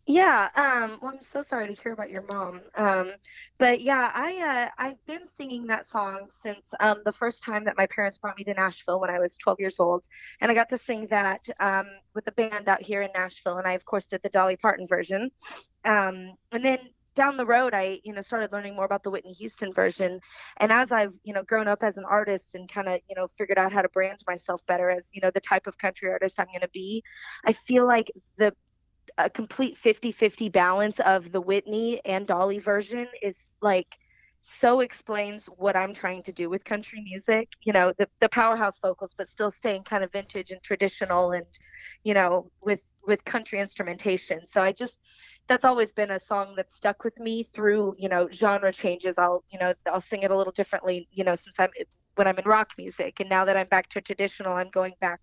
Yeah, 0.06 0.50
um, 0.54 0.98
well, 1.00 1.12
I'm 1.14 1.24
so 1.24 1.40
sorry 1.40 1.74
to 1.74 1.82
hear 1.82 1.92
about 1.92 2.10
your 2.10 2.24
mom. 2.30 2.60
Um, 2.76 3.12
but 3.56 3.80
yeah, 3.80 4.10
I 4.14 4.68
uh, 4.76 4.82
I've 4.82 5.06
been 5.06 5.22
singing 5.34 5.66
that 5.68 5.86
song 5.86 6.28
since 6.42 6.60
um, 6.80 7.00
the 7.06 7.12
first 7.12 7.42
time 7.42 7.64
that 7.64 7.78
my 7.78 7.86
parents 7.86 8.18
brought 8.18 8.36
me 8.36 8.44
to 8.44 8.52
Nashville 8.52 9.00
when 9.00 9.08
I 9.08 9.18
was 9.18 9.34
12 9.38 9.60
years 9.60 9.80
old, 9.80 10.04
and 10.42 10.50
I 10.50 10.54
got 10.54 10.68
to 10.68 10.78
sing 10.78 11.06
that 11.08 11.48
um, 11.58 11.86
with 12.14 12.26
a 12.26 12.32
band 12.32 12.68
out 12.68 12.82
here 12.82 13.00
in 13.00 13.10
Nashville, 13.14 13.56
and 13.56 13.66
I 13.66 13.72
of 13.72 13.86
course 13.86 14.04
did 14.04 14.20
the 14.22 14.28
Dolly 14.28 14.56
Parton 14.56 14.86
version. 14.86 15.30
Um, 15.86 16.34
and 16.52 16.62
then 16.62 16.78
down 17.14 17.36
the 17.36 17.46
road 17.46 17.74
i 17.74 18.00
you 18.04 18.12
know 18.12 18.22
started 18.22 18.52
learning 18.52 18.74
more 18.74 18.84
about 18.84 19.02
the 19.02 19.10
whitney 19.10 19.32
houston 19.32 19.72
version 19.72 20.20
and 20.58 20.72
as 20.72 20.92
i've 20.92 21.14
you 21.22 21.32
know 21.32 21.42
grown 21.42 21.68
up 21.68 21.82
as 21.82 21.96
an 21.96 22.04
artist 22.04 22.54
and 22.54 22.68
kind 22.68 22.88
of 22.88 23.00
you 23.08 23.14
know 23.16 23.26
figured 23.38 23.58
out 23.58 23.72
how 23.72 23.82
to 23.82 23.88
brand 23.90 24.20
myself 24.26 24.64
better 24.66 24.90
as 24.90 25.08
you 25.12 25.20
know 25.20 25.30
the 25.30 25.40
type 25.40 25.66
of 25.66 25.78
country 25.78 26.10
artist 26.10 26.38
i'm 26.38 26.46
going 26.46 26.60
to 26.60 26.68
be 26.72 27.02
i 27.44 27.52
feel 27.52 27.86
like 27.86 28.10
the 28.36 28.52
a 29.18 29.30
complete 29.30 29.76
50-50 29.76 30.50
balance 30.50 30.98
of 31.00 31.30
the 31.30 31.40
whitney 31.40 32.00
and 32.04 32.26
dolly 32.26 32.58
version 32.58 33.06
is 33.22 33.50
like 33.60 33.96
so 34.46 34.80
explains 34.80 35.46
what 35.56 35.74
I'm 35.74 35.94
trying 35.94 36.22
to 36.24 36.32
do 36.32 36.50
with 36.50 36.66
country 36.66 37.00
music. 37.00 37.48
You 37.62 37.72
know, 37.72 37.94
the 37.96 38.06
the 38.20 38.28
powerhouse 38.28 38.78
vocals, 38.78 39.14
but 39.16 39.26
still 39.26 39.50
staying 39.50 39.84
kind 39.84 40.04
of 40.04 40.12
vintage 40.12 40.50
and 40.50 40.62
traditional, 40.62 41.32
and 41.32 41.46
you 42.02 42.12
know, 42.12 42.50
with 42.60 42.80
with 43.06 43.24
country 43.24 43.58
instrumentation. 43.58 44.46
So 44.46 44.60
I 44.62 44.72
just 44.72 44.98
that's 45.48 45.64
always 45.64 45.92
been 45.92 46.10
a 46.10 46.20
song 46.20 46.54
that 46.56 46.72
stuck 46.72 47.04
with 47.04 47.18
me 47.18 47.42
through 47.42 47.94
you 47.98 48.08
know 48.08 48.28
genre 48.30 48.72
changes. 48.72 49.18
I'll 49.18 49.44
you 49.50 49.58
know 49.58 49.74
I'll 49.86 50.00
sing 50.00 50.22
it 50.22 50.30
a 50.30 50.36
little 50.36 50.52
differently. 50.52 51.08
You 51.12 51.24
know, 51.24 51.34
since 51.34 51.56
I'm 51.58 51.70
when 52.16 52.28
I'm 52.28 52.38
in 52.38 52.44
rock 52.44 52.72
music, 52.78 53.20
and 53.20 53.28
now 53.28 53.44
that 53.44 53.56
I'm 53.56 53.68
back 53.68 53.88
to 53.90 54.00
traditional, 54.00 54.54
I'm 54.54 54.70
going 54.70 54.94
back 55.00 55.20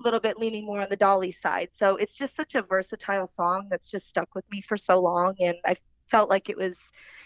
a 0.00 0.02
little 0.02 0.20
bit 0.20 0.38
leaning 0.38 0.66
more 0.66 0.80
on 0.80 0.88
the 0.90 0.96
Dolly 0.96 1.30
side. 1.30 1.68
So 1.72 1.96
it's 1.96 2.14
just 2.14 2.36
such 2.36 2.54
a 2.54 2.62
versatile 2.62 3.26
song 3.26 3.68
that's 3.70 3.88
just 3.88 4.08
stuck 4.08 4.34
with 4.34 4.44
me 4.50 4.60
for 4.60 4.76
so 4.76 5.00
long, 5.00 5.34
and 5.40 5.56
I 5.64 5.76
felt 6.10 6.28
like 6.30 6.48
it 6.50 6.56
was 6.56 6.78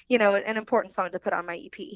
you 0.08 0.18
know, 0.18 0.34
an 0.34 0.56
important 0.56 0.94
song 0.94 1.10
to 1.12 1.18
put 1.18 1.32
on 1.32 1.46
my 1.46 1.56
EP. 1.56 1.86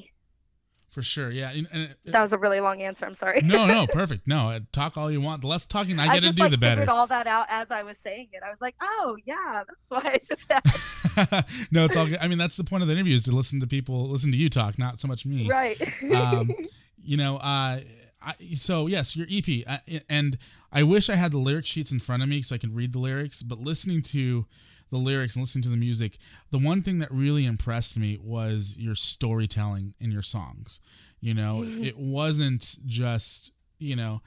For 0.93 1.01
sure, 1.01 1.31
yeah. 1.31 1.49
And, 1.49 1.67
and 1.73 1.95
that 2.05 2.21
was 2.21 2.33
a 2.33 2.37
really 2.37 2.59
long 2.59 2.83
answer. 2.83 3.03
I'm 3.07 3.15
sorry. 3.15 3.41
no, 3.41 3.65
no, 3.65 3.87
perfect. 3.91 4.27
No, 4.27 4.51
uh, 4.51 4.59
talk 4.71 4.95
all 4.95 5.09
you 5.09 5.21
want. 5.21 5.41
The 5.41 5.47
less 5.47 5.65
talking 5.65 5.99
I, 5.99 6.03
I 6.03 6.13
get 6.13 6.21
just, 6.21 6.33
to 6.33 6.35
do, 6.35 6.41
like, 6.43 6.51
the 6.51 6.57
better. 6.59 6.73
I 6.73 6.75
figured 6.83 6.89
all 6.89 7.07
that 7.07 7.25
out 7.25 7.47
as 7.49 7.71
I 7.71 7.81
was 7.81 7.95
saying 8.03 8.27
it. 8.31 8.43
I 8.45 8.51
was 8.51 8.61
like, 8.61 8.75
oh 8.79 9.17
yeah, 9.25 9.63
that's 9.67 9.79
why 9.89 10.01
I 10.05 10.19
did 10.29 10.37
that. 10.49 11.67
no, 11.71 11.85
it's 11.85 11.97
all 11.97 12.05
good. 12.05 12.19
I 12.21 12.27
mean, 12.27 12.37
that's 12.37 12.57
the 12.57 12.63
point 12.63 12.83
of 12.83 12.87
the 12.87 12.93
interview 12.93 13.15
is 13.15 13.23
to 13.23 13.31
listen 13.31 13.59
to 13.61 13.65
people, 13.65 14.07
listen 14.07 14.31
to 14.33 14.37
you 14.37 14.49
talk, 14.49 14.77
not 14.77 14.99
so 14.99 15.07
much 15.07 15.25
me. 15.25 15.49
Right. 15.49 15.81
um, 16.13 16.51
you 17.03 17.17
know, 17.17 17.37
uh, 17.37 17.79
I, 18.21 18.33
so 18.53 18.85
yes, 18.85 19.15
your 19.15 19.25
EP, 19.31 19.67
uh, 19.67 19.77
and 20.07 20.37
I 20.71 20.83
wish 20.83 21.09
I 21.09 21.15
had 21.15 21.31
the 21.31 21.39
lyric 21.39 21.65
sheets 21.65 21.91
in 21.91 22.01
front 22.01 22.21
of 22.21 22.29
me 22.29 22.43
so 22.43 22.53
I 22.53 22.59
can 22.59 22.71
read 22.71 22.93
the 22.93 22.99
lyrics. 22.99 23.41
But 23.41 23.57
listening 23.57 24.03
to 24.03 24.45
the 24.93 24.99
lyrics 24.99 25.35
and 25.35 25.41
listening 25.41 25.63
to 25.63 25.69
the 25.69 25.77
music, 25.77 26.17
the 26.51 26.59
one 26.59 26.81
thing 26.81 26.99
that 26.99 27.11
really 27.11 27.45
impressed 27.45 27.97
me 27.97 28.17
was 28.21 28.75
your 28.77 28.95
storytelling 28.95 29.93
in 29.99 30.11
your 30.11 30.21
songs. 30.21 30.79
You 31.19 31.33
know, 31.33 31.63
mm-hmm. 31.63 31.83
it 31.83 31.97
wasn't 31.97 32.77
just, 32.85 33.51
you 33.79 33.95
know, 33.95 34.21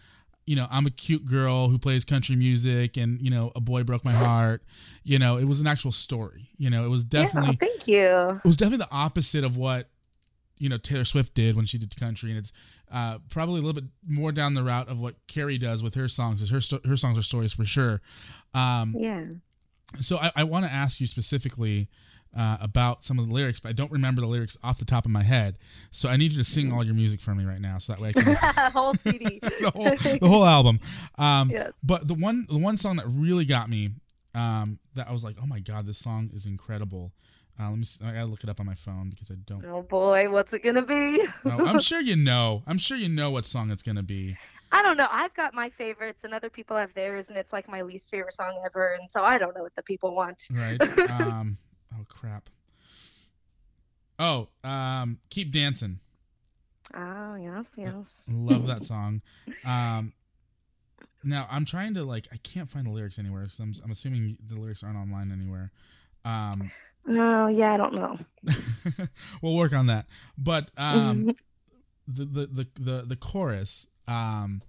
you 0.44 0.56
know, 0.56 0.66
I'm 0.70 0.86
a 0.86 0.90
cute 0.90 1.24
girl 1.24 1.68
who 1.68 1.78
plays 1.78 2.04
country 2.04 2.36
music 2.36 2.96
and, 2.96 3.20
you 3.20 3.30
know, 3.30 3.52
a 3.56 3.60
boy 3.60 3.84
broke 3.84 4.04
my 4.04 4.12
heart. 4.12 4.62
You 5.02 5.18
know, 5.18 5.38
it 5.38 5.44
was 5.44 5.60
an 5.60 5.66
actual 5.66 5.92
story. 5.92 6.50
You 6.56 6.70
know, 6.70 6.84
it 6.84 6.88
was 6.88 7.04
definitely 7.04 7.58
yeah, 7.60 7.68
thank 7.68 7.88
you. 7.88 8.40
It 8.44 8.46
was 8.46 8.56
definitely 8.56 8.84
the 8.84 8.94
opposite 8.94 9.44
of 9.44 9.56
what, 9.56 9.88
you 10.58 10.68
know, 10.68 10.78
Taylor 10.78 11.04
Swift 11.04 11.34
did 11.34 11.54
when 11.54 11.66
she 11.66 11.78
did 11.78 11.94
country 11.98 12.30
and 12.30 12.38
it's 12.38 12.52
uh, 12.90 13.18
probably 13.28 13.60
a 13.60 13.62
little 13.62 13.80
bit 13.80 13.90
more 14.06 14.32
down 14.32 14.54
the 14.54 14.62
route 14.62 14.88
of 14.88 15.00
what 15.00 15.14
Carrie 15.26 15.58
does 15.58 15.82
with 15.82 15.94
her 15.94 16.08
songs. 16.08 16.42
Is 16.42 16.50
her 16.50 16.60
sto- 16.60 16.80
her 16.86 16.96
songs 16.96 17.18
are 17.18 17.22
stories 17.22 17.52
for 17.52 17.64
sure. 17.64 18.00
Um, 18.54 18.94
yeah 18.96 19.24
so 20.00 20.18
I, 20.18 20.32
I 20.36 20.44
want 20.44 20.66
to 20.66 20.72
ask 20.72 21.00
you 21.00 21.06
specifically 21.06 21.88
uh, 22.36 22.58
about 22.60 23.04
some 23.04 23.18
of 23.18 23.26
the 23.26 23.32
lyrics, 23.32 23.60
but 23.60 23.70
I 23.70 23.72
don't 23.72 23.90
remember 23.90 24.20
the 24.20 24.26
lyrics 24.26 24.58
off 24.62 24.78
the 24.78 24.84
top 24.84 25.06
of 25.06 25.10
my 25.10 25.22
head. 25.22 25.56
So 25.90 26.08
I 26.08 26.16
need 26.16 26.32
you 26.32 26.38
to 26.38 26.44
sing 26.44 26.72
all 26.72 26.84
your 26.84 26.94
music 26.94 27.20
for 27.20 27.34
me 27.34 27.44
right 27.44 27.60
now, 27.60 27.78
so 27.78 27.92
that 27.94 28.00
way 28.00 28.10
I 28.10 28.12
can 28.12 28.34
whole 28.72 28.94
CD, 28.94 29.38
the 29.42 29.72
whole 29.74 30.18
the 30.18 30.28
whole 30.28 30.44
album. 30.44 30.80
Um, 31.18 31.50
yes. 31.50 31.72
But 31.82 32.06
the 32.08 32.14
one 32.14 32.46
the 32.48 32.58
one 32.58 32.76
song 32.76 32.96
that 32.96 33.06
really 33.08 33.44
got 33.46 33.70
me, 33.70 33.90
um, 34.34 34.78
that 34.94 35.08
I 35.08 35.12
was 35.12 35.24
like, 35.24 35.36
oh 35.42 35.46
my 35.46 35.60
god, 35.60 35.86
this 35.86 35.98
song 35.98 36.30
is 36.34 36.46
incredible. 36.46 37.12
Uh, 37.58 37.70
let 37.70 37.78
me. 37.78 37.84
See, 37.84 38.04
I 38.04 38.12
gotta 38.12 38.26
look 38.26 38.44
it 38.44 38.50
up 38.50 38.60
on 38.60 38.66
my 38.66 38.74
phone 38.74 39.08
because 39.08 39.30
I 39.30 39.34
don't. 39.46 39.64
Oh 39.64 39.82
boy, 39.82 40.30
what's 40.30 40.52
it 40.52 40.62
gonna 40.62 40.82
be? 40.82 41.26
no, 41.44 41.64
I'm 41.64 41.78
sure 41.80 42.00
you 42.00 42.16
know. 42.16 42.62
I'm 42.66 42.76
sure 42.76 42.98
you 42.98 43.08
know 43.08 43.30
what 43.30 43.46
song 43.46 43.70
it's 43.70 43.82
gonna 43.82 44.02
be. 44.02 44.36
I 44.72 44.82
don't 44.82 44.96
know. 44.96 45.06
I've 45.10 45.34
got 45.34 45.54
my 45.54 45.70
favorites, 45.70 46.20
and 46.24 46.34
other 46.34 46.50
people 46.50 46.76
have 46.76 46.92
theirs, 46.94 47.26
and 47.28 47.36
it's 47.36 47.52
like 47.52 47.68
my 47.68 47.82
least 47.82 48.10
favorite 48.10 48.34
song 48.34 48.60
ever. 48.64 48.96
And 49.00 49.10
so 49.10 49.22
I 49.22 49.38
don't 49.38 49.54
know 49.56 49.62
what 49.62 49.74
the 49.74 49.82
people 49.82 50.14
want. 50.14 50.44
Right. 50.50 50.80
um. 51.10 51.58
Oh 51.94 52.04
crap. 52.08 52.50
Oh. 54.18 54.48
Um. 54.64 55.18
Keep 55.30 55.52
dancing. 55.52 56.00
Oh 56.94 57.34
yes, 57.36 57.66
yes. 57.76 58.24
Love 58.30 58.66
that 58.68 58.84
song. 58.84 59.22
Um. 59.64 60.12
Now 61.22 61.46
I'm 61.50 61.64
trying 61.64 61.94
to 61.94 62.04
like 62.04 62.26
I 62.32 62.36
can't 62.38 62.70
find 62.70 62.86
the 62.86 62.90
lyrics 62.90 63.18
anywhere, 63.18 63.48
so 63.48 63.64
I'm, 63.64 63.74
I'm 63.84 63.90
assuming 63.90 64.38
the 64.46 64.58
lyrics 64.58 64.82
aren't 64.82 64.98
online 64.98 65.32
anywhere. 65.32 65.70
Um. 66.24 66.70
No, 67.06 67.46
yeah, 67.46 67.72
I 67.72 67.76
don't 67.76 67.94
know. 67.94 68.18
we'll 69.42 69.54
work 69.54 69.72
on 69.72 69.86
that. 69.86 70.06
But 70.36 70.70
um, 70.76 71.36
the, 72.08 72.24
the 72.24 72.46
the 72.46 72.68
the 72.74 73.02
the 73.02 73.16
chorus 73.16 73.86
um, 74.08 74.62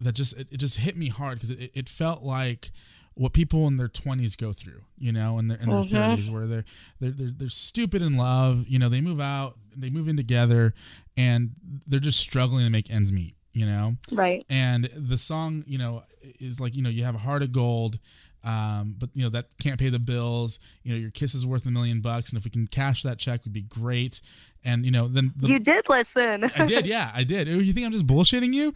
that 0.00 0.14
just 0.14 0.38
it, 0.38 0.48
it 0.50 0.56
just 0.58 0.78
hit 0.78 0.96
me 0.96 1.08
hard 1.08 1.36
because 1.36 1.50
it, 1.50 1.70
it 1.74 1.88
felt 1.88 2.22
like 2.22 2.70
what 3.14 3.32
people 3.32 3.66
in 3.66 3.76
their 3.76 3.88
20s 3.88 4.36
go 4.38 4.52
through 4.52 4.80
you 4.98 5.12
know 5.12 5.38
in 5.38 5.48
their, 5.48 5.58
in 5.58 5.68
their 5.68 5.80
mm-hmm. 5.80 5.96
30s 5.96 6.30
where 6.30 6.46
they're, 6.46 6.64
they're 7.00 7.10
they're 7.10 7.32
they're 7.36 7.48
stupid 7.48 8.02
in 8.02 8.16
love 8.16 8.66
you 8.66 8.78
know 8.78 8.88
they 8.88 9.00
move 9.00 9.20
out 9.20 9.56
they 9.76 9.90
move 9.90 10.08
in 10.08 10.16
together 10.16 10.74
and 11.16 11.50
they're 11.86 12.00
just 12.00 12.18
struggling 12.18 12.64
to 12.64 12.70
make 12.70 12.90
ends 12.90 13.12
meet 13.12 13.34
you 13.52 13.66
know 13.66 13.96
right 14.12 14.46
and 14.48 14.84
the 14.96 15.18
song 15.18 15.64
you 15.66 15.76
know 15.76 16.02
is 16.38 16.60
like 16.60 16.74
you 16.74 16.82
know 16.82 16.88
you 16.88 17.04
have 17.04 17.14
a 17.14 17.18
heart 17.18 17.42
of 17.42 17.52
gold 17.52 17.98
um, 18.44 18.94
but 18.98 19.10
you 19.14 19.22
know 19.22 19.28
that 19.30 19.46
can't 19.60 19.78
pay 19.78 19.88
the 19.88 19.98
bills. 19.98 20.60
You 20.82 20.94
know 20.94 20.98
your 20.98 21.10
kiss 21.10 21.34
is 21.34 21.46
worth 21.46 21.66
a 21.66 21.70
million 21.70 22.00
bucks, 22.00 22.30
and 22.30 22.38
if 22.38 22.44
we 22.44 22.50
can 22.50 22.66
cash 22.66 23.02
that 23.02 23.18
check, 23.18 23.44
would 23.44 23.52
be 23.52 23.62
great. 23.62 24.20
And 24.64 24.84
you 24.84 24.90
know 24.90 25.08
then 25.08 25.32
the, 25.36 25.48
you 25.48 25.58
did 25.58 25.88
listen. 25.88 26.44
I 26.56 26.66
did, 26.66 26.86
yeah, 26.86 27.10
I 27.14 27.24
did. 27.24 27.48
You 27.48 27.72
think 27.72 27.86
I'm 27.86 27.92
just 27.92 28.06
bullshitting 28.06 28.52
you? 28.52 28.74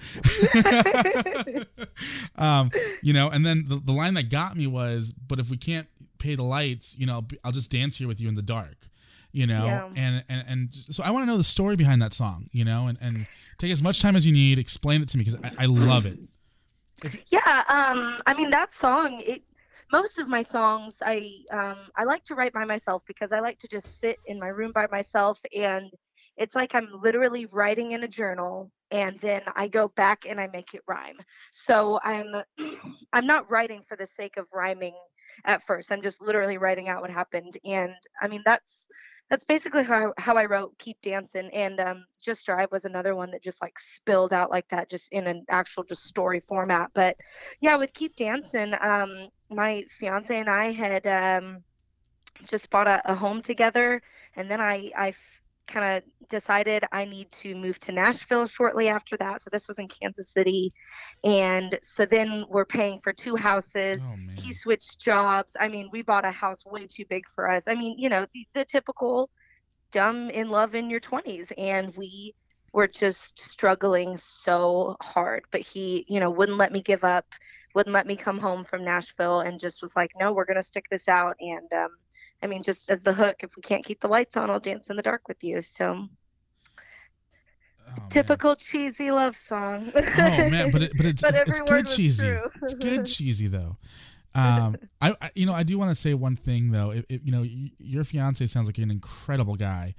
um, 2.36 2.70
you 3.02 3.12
know, 3.12 3.28
and 3.30 3.44
then 3.44 3.64
the, 3.68 3.76
the 3.76 3.92
line 3.92 4.14
that 4.14 4.30
got 4.30 4.56
me 4.56 4.66
was, 4.66 5.12
"But 5.12 5.40
if 5.40 5.50
we 5.50 5.56
can't 5.56 5.86
pay 6.18 6.34
the 6.34 6.42
lights, 6.42 6.96
you 6.98 7.06
know, 7.06 7.24
I'll 7.42 7.52
just 7.52 7.70
dance 7.70 7.98
here 7.98 8.08
with 8.08 8.20
you 8.20 8.28
in 8.28 8.34
the 8.34 8.42
dark." 8.42 8.76
You 9.32 9.46
know, 9.46 9.64
yeah. 9.66 9.88
and 9.96 10.24
and 10.28 10.44
and 10.48 10.74
so 10.74 11.02
I 11.02 11.10
want 11.10 11.24
to 11.24 11.26
know 11.26 11.36
the 11.36 11.44
story 11.44 11.76
behind 11.76 12.00
that 12.02 12.14
song. 12.14 12.48
You 12.52 12.64
know, 12.64 12.86
and 12.86 12.96
and 13.00 13.26
take 13.58 13.72
as 13.72 13.82
much 13.82 14.00
time 14.00 14.14
as 14.14 14.26
you 14.26 14.32
need. 14.32 14.58
Explain 14.58 15.02
it 15.02 15.08
to 15.08 15.18
me 15.18 15.24
because 15.24 15.40
I, 15.42 15.64
I 15.64 15.66
love 15.66 16.06
it. 16.06 16.18
yeah, 17.28 17.64
um, 17.68 18.22
I 18.26 18.34
mean 18.34 18.50
that 18.50 18.72
song. 18.72 19.20
It 19.26 19.42
most 19.94 20.18
of 20.18 20.26
my 20.26 20.42
songs 20.42 20.96
I 21.04 21.30
um, 21.52 21.76
I 21.96 22.02
like 22.02 22.24
to 22.24 22.34
write 22.34 22.52
by 22.52 22.64
myself 22.64 23.04
because 23.06 23.30
I 23.30 23.38
like 23.38 23.60
to 23.60 23.68
just 23.68 24.00
sit 24.00 24.18
in 24.26 24.40
my 24.40 24.48
room 24.48 24.72
by 24.74 24.88
myself 24.90 25.38
and 25.56 25.88
it's 26.36 26.56
like 26.56 26.74
I'm 26.74 26.88
literally 27.00 27.46
writing 27.46 27.92
in 27.92 28.02
a 28.02 28.08
journal 28.08 28.72
and 28.90 29.20
then 29.20 29.42
I 29.54 29.68
go 29.68 29.86
back 29.86 30.26
and 30.28 30.40
I 30.40 30.48
make 30.48 30.74
it 30.74 30.80
rhyme. 30.88 31.18
So 31.52 32.00
I'm 32.02 32.26
I'm 33.12 33.26
not 33.28 33.48
writing 33.48 33.82
for 33.88 33.96
the 33.96 34.08
sake 34.08 34.36
of 34.36 34.46
rhyming 34.52 34.96
at 35.44 35.64
first. 35.64 35.92
I'm 35.92 36.02
just 36.02 36.20
literally 36.20 36.58
writing 36.58 36.88
out 36.88 37.00
what 37.00 37.10
happened 37.10 37.56
and 37.64 37.92
I 38.20 38.26
mean 38.26 38.42
that's 38.44 38.88
that's 39.34 39.44
basically 39.46 39.82
how, 39.82 40.14
how 40.16 40.36
I 40.36 40.44
wrote 40.44 40.78
Keep 40.78 41.02
Dancing. 41.02 41.50
And 41.52 41.80
um, 41.80 42.04
Just 42.22 42.46
Drive 42.46 42.70
was 42.70 42.84
another 42.84 43.16
one 43.16 43.32
that 43.32 43.42
just 43.42 43.60
like 43.60 43.76
spilled 43.80 44.32
out 44.32 44.48
like 44.48 44.68
that, 44.68 44.88
just 44.88 45.08
in 45.10 45.26
an 45.26 45.44
actual 45.50 45.82
just 45.82 46.04
story 46.04 46.38
format. 46.38 46.92
But 46.94 47.16
yeah, 47.60 47.74
with 47.74 47.92
Keep 47.94 48.14
Dancing, 48.14 48.74
um, 48.80 49.26
my 49.50 49.82
fiance 49.98 50.38
and 50.38 50.48
I 50.48 50.70
had 50.70 51.04
um, 51.08 51.64
just 52.46 52.70
bought 52.70 52.86
a, 52.86 53.02
a 53.10 53.14
home 53.16 53.42
together. 53.42 54.00
And 54.36 54.48
then 54.48 54.60
I, 54.60 54.92
I 54.96 55.14
kind 55.66 55.96
of 55.96 56.28
decided 56.28 56.84
I 56.92 57.04
need 57.04 57.30
to 57.32 57.54
move 57.54 57.78
to 57.80 57.92
Nashville 57.92 58.46
shortly 58.46 58.88
after 58.88 59.16
that. 59.18 59.42
So 59.42 59.50
this 59.52 59.68
was 59.68 59.78
in 59.78 59.88
Kansas 59.88 60.30
City. 60.30 60.70
And 61.24 61.78
so 61.82 62.06
then 62.06 62.44
we're 62.48 62.64
paying 62.64 63.00
for 63.00 63.12
two 63.12 63.36
houses. 63.36 64.00
Oh, 64.04 64.16
he 64.36 64.52
switched 64.52 65.00
jobs. 65.00 65.52
I 65.58 65.68
mean, 65.68 65.88
we 65.92 66.02
bought 66.02 66.24
a 66.24 66.30
house 66.30 66.64
way 66.64 66.86
too 66.86 67.04
big 67.08 67.24
for 67.34 67.50
us. 67.50 67.64
I 67.66 67.74
mean, 67.74 67.98
you 67.98 68.08
know, 68.08 68.26
the, 68.34 68.46
the 68.54 68.64
typical 68.64 69.30
dumb 69.90 70.30
in 70.30 70.50
love 70.50 70.74
in 70.74 70.90
your 70.90 71.00
20s. 71.00 71.52
And 71.56 71.94
we 71.96 72.34
were 72.74 72.88
just 72.88 73.38
struggling 73.38 74.16
so 74.16 74.96
hard. 75.00 75.44
But 75.50 75.62
he, 75.62 76.04
you 76.08 76.20
know, 76.20 76.28
wouldn't 76.28 76.58
let 76.58 76.72
me 76.72 76.82
give 76.82 77.04
up, 77.04 77.24
wouldn't 77.74 77.94
let 77.94 78.06
me 78.06 78.16
come 78.16 78.38
home 78.38 78.64
from 78.64 78.84
Nashville, 78.84 79.40
and 79.40 79.58
just 79.58 79.80
was 79.80 79.96
like, 79.96 80.10
no, 80.18 80.32
we're 80.32 80.44
going 80.44 80.56
to 80.56 80.62
stick 80.62 80.86
this 80.90 81.08
out. 81.08 81.36
And, 81.40 81.72
um, 81.72 81.90
I 82.42 82.48
mean, 82.48 82.62
just 82.62 82.90
as 82.90 83.00
the 83.00 83.14
hook, 83.14 83.36
if 83.40 83.56
we 83.56 83.62
can't 83.62 83.84
keep 83.84 84.00
the 84.00 84.08
lights 84.08 84.36
on, 84.36 84.50
I'll 84.50 84.60
dance 84.60 84.90
in 84.90 84.96
the 84.96 85.02
dark 85.02 85.28
with 85.28 85.42
you. 85.42 85.62
So. 85.62 86.08
Oh, 87.86 88.02
Typical 88.10 88.50
man. 88.50 88.56
cheesy 88.58 89.10
love 89.10 89.36
song. 89.36 89.92
oh 89.94 90.00
man, 90.00 90.70
but 90.72 90.82
it, 90.82 90.92
but 90.96 91.06
it's 91.06 91.22
but 91.22 91.34
it's, 91.36 91.50
it's 91.50 91.60
good 91.60 91.86
cheesy. 91.86 92.38
it's 92.62 92.74
good 92.74 93.06
cheesy 93.06 93.46
though. 93.46 93.76
Um, 94.34 94.76
I, 95.00 95.14
I, 95.20 95.30
you 95.34 95.46
know 95.46 95.52
I 95.52 95.62
do 95.62 95.78
want 95.78 95.90
to 95.90 95.94
say 95.94 96.14
one 96.14 96.34
thing 96.34 96.72
though. 96.72 96.90
It, 96.90 97.06
it, 97.08 97.20
you 97.24 97.30
know 97.30 97.44
your 97.78 98.02
fiance 98.04 98.44
sounds 98.46 98.66
like 98.66 98.78
an 98.78 98.90
incredible 98.90 99.54
guy, 99.54 99.94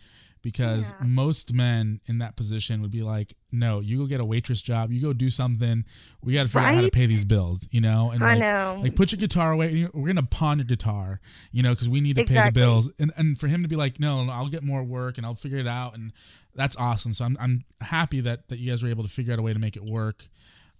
because 0.45 0.91
yeah. 0.91 1.07
most 1.07 1.55
men 1.55 1.99
in 2.05 2.19
that 2.19 2.35
position 2.35 2.79
would 2.83 2.91
be 2.91 3.01
like, 3.01 3.33
"No, 3.51 3.79
you 3.79 3.97
go 3.97 4.05
get 4.05 4.19
a 4.19 4.25
waitress 4.25 4.61
job. 4.61 4.91
You 4.91 5.01
go 5.01 5.11
do 5.11 5.31
something. 5.31 5.83
We 6.21 6.33
got 6.33 6.43
to 6.43 6.49
figure 6.49 6.61
right? 6.61 6.69
out 6.69 6.75
how 6.75 6.81
to 6.81 6.91
pay 6.91 7.07
these 7.07 7.25
bills." 7.25 7.67
You 7.71 7.81
know, 7.81 8.11
and 8.13 8.23
I 8.23 8.35
like, 8.35 8.39
know. 8.39 8.79
like 8.83 8.95
put 8.95 9.11
your 9.11 9.17
guitar 9.17 9.51
away. 9.51 9.89
We're 9.91 10.05
gonna 10.05 10.21
pawn 10.21 10.59
your 10.59 10.65
guitar, 10.65 11.19
you 11.51 11.63
know, 11.63 11.71
because 11.71 11.89
we 11.89 11.99
need 11.99 12.17
to 12.17 12.21
exactly. 12.21 12.43
pay 12.43 12.49
the 12.49 12.53
bills. 12.53 12.93
And 12.99 13.11
and 13.17 13.39
for 13.39 13.47
him 13.47 13.63
to 13.63 13.67
be 13.67 13.75
like, 13.75 13.99
"No, 13.99 14.27
I'll 14.29 14.47
get 14.47 14.61
more 14.61 14.83
work 14.83 15.17
and 15.17 15.25
I'll 15.25 15.33
figure 15.33 15.57
it 15.57 15.67
out," 15.67 15.95
and 15.95 16.13
that's 16.53 16.77
awesome. 16.77 17.11
So 17.11 17.25
I'm 17.25 17.35
I'm 17.41 17.65
happy 17.81 18.21
that 18.21 18.47
that 18.49 18.59
you 18.59 18.69
guys 18.69 18.83
were 18.83 18.89
able 18.89 19.03
to 19.03 19.09
figure 19.09 19.33
out 19.33 19.39
a 19.39 19.41
way 19.41 19.51
to 19.51 19.59
make 19.59 19.75
it 19.75 19.83
work. 19.83 20.25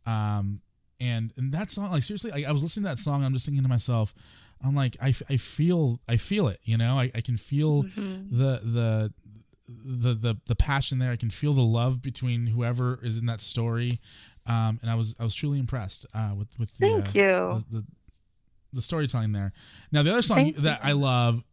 Um, 0.05 0.62
and 1.00 1.34
and 1.38 1.51
that 1.53 1.72
song, 1.72 1.89
like 1.91 2.03
seriously, 2.03 2.31
I, 2.45 2.50
I 2.50 2.51
was 2.51 2.62
listening 2.62 2.84
to 2.84 2.89
that 2.89 3.00
song. 3.00 3.25
I'm 3.25 3.34
just 3.34 3.48
thinking 3.48 3.63
to 3.63 3.69
myself. 3.69 4.13
I'm 4.63 4.75
like 4.75 4.95
I, 5.01 5.13
I 5.29 5.38
feel 5.38 6.00
I 6.07 6.17
feel 6.17 6.48
it 6.48 6.60
you 6.63 6.77
know 6.77 6.98
I, 7.00 7.12
I 7.13 7.22
can 7.22 7.38
feel 7.38 7.84
mm-hmm. 7.84 8.36
the 8.36 8.62
the 8.63 9.13
the 9.67 10.13
the 10.13 10.38
the 10.45 10.55
passion 10.55 11.00
there. 11.00 11.12
I 11.12 11.15
can 11.15 11.29
feel 11.29 11.53
the 11.53 11.62
love 11.62 12.01
between 12.01 12.48
whoever 12.48 13.00
is 13.01 13.17
in 13.17 13.25
that 13.27 13.41
story, 13.41 14.00
um, 14.48 14.79
and 14.81 14.89
I 14.89 14.95
was 14.95 15.15
I 15.19 15.24
was 15.24 15.34
truly 15.36 15.60
impressed 15.60 16.05
uh, 16.13 16.34
with 16.38 16.48
with 16.60 16.77
the, 16.77 16.88
Thank 16.88 17.05
uh, 17.07 17.12
you. 17.13 17.63
the, 17.69 17.77
the 17.79 17.86
the 18.74 18.81
storytelling 18.81 19.31
there. 19.31 19.53
Now 19.91 20.03
the 20.03 20.12
other 20.12 20.22
song 20.22 20.38
Thank 20.38 20.57
that 20.57 20.84
you. 20.84 20.89
I 20.89 20.93
love 20.93 21.43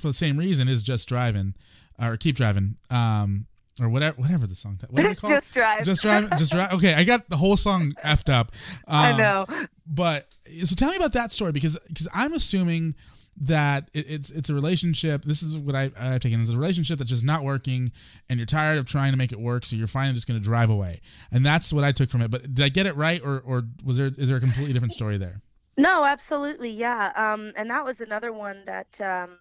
for 0.00 0.08
the 0.08 0.14
same 0.14 0.36
reason 0.36 0.68
is 0.68 0.82
just 0.82 1.08
driving 1.08 1.54
or 2.00 2.16
keep 2.16 2.34
driving 2.34 2.76
um 2.90 3.46
or 3.80 3.88
whatever 3.88 4.20
whatever 4.20 4.46
the 4.46 4.54
song 4.56 4.78
what 4.90 5.04
is 5.04 5.10
it 5.12 5.20
called 5.20 5.32
Just 5.34 5.52
drive. 5.54 5.84
just 5.84 6.02
drive 6.02 6.36
just 6.36 6.50
drive 6.50 6.72
okay 6.72 6.94
i 6.94 7.04
got 7.04 7.28
the 7.28 7.36
whole 7.36 7.56
song 7.56 7.94
effed 8.04 8.32
up 8.32 8.50
um, 8.88 8.96
I 8.96 9.16
know. 9.16 9.46
but 9.86 10.26
so 10.64 10.74
tell 10.74 10.90
me 10.90 10.96
about 10.96 11.12
that 11.12 11.30
story 11.30 11.52
because 11.52 11.78
because 11.88 12.08
i'm 12.14 12.32
assuming 12.32 12.96
that 13.40 13.88
it, 13.94 14.04
it's 14.08 14.30
it's 14.30 14.50
a 14.50 14.54
relationship 14.54 15.22
this 15.22 15.42
is 15.42 15.56
what 15.56 15.74
I, 15.74 15.90
i've 15.98 16.20
taken 16.20 16.40
is 16.40 16.50
a 16.50 16.58
relationship 16.58 16.98
that's 16.98 17.10
just 17.10 17.24
not 17.24 17.42
working 17.42 17.90
and 18.28 18.38
you're 18.38 18.46
tired 18.46 18.78
of 18.78 18.84
trying 18.84 19.12
to 19.12 19.16
make 19.18 19.32
it 19.32 19.40
work 19.40 19.64
so 19.64 19.76
you're 19.76 19.86
finally 19.86 20.14
just 20.14 20.28
going 20.28 20.38
to 20.38 20.44
drive 20.44 20.68
away 20.68 21.00
and 21.32 21.44
that's 21.44 21.72
what 21.72 21.82
i 21.82 21.90
took 21.90 22.10
from 22.10 22.20
it 22.20 22.30
but 22.30 22.42
did 22.54 22.64
i 22.64 22.68
get 22.68 22.84
it 22.86 22.94
right 22.96 23.22
or 23.24 23.40
or 23.46 23.62
was 23.82 23.96
there 23.96 24.10
is 24.18 24.28
there 24.28 24.36
a 24.36 24.40
completely 24.40 24.72
different 24.74 24.92
story 24.92 25.16
there 25.16 25.40
No, 25.76 26.04
absolutely, 26.04 26.70
yeah. 26.70 27.10
Um, 27.16 27.52
and 27.56 27.70
that 27.70 27.84
was 27.84 28.00
another 28.02 28.32
one 28.34 28.64
that 28.66 29.00
um, 29.00 29.38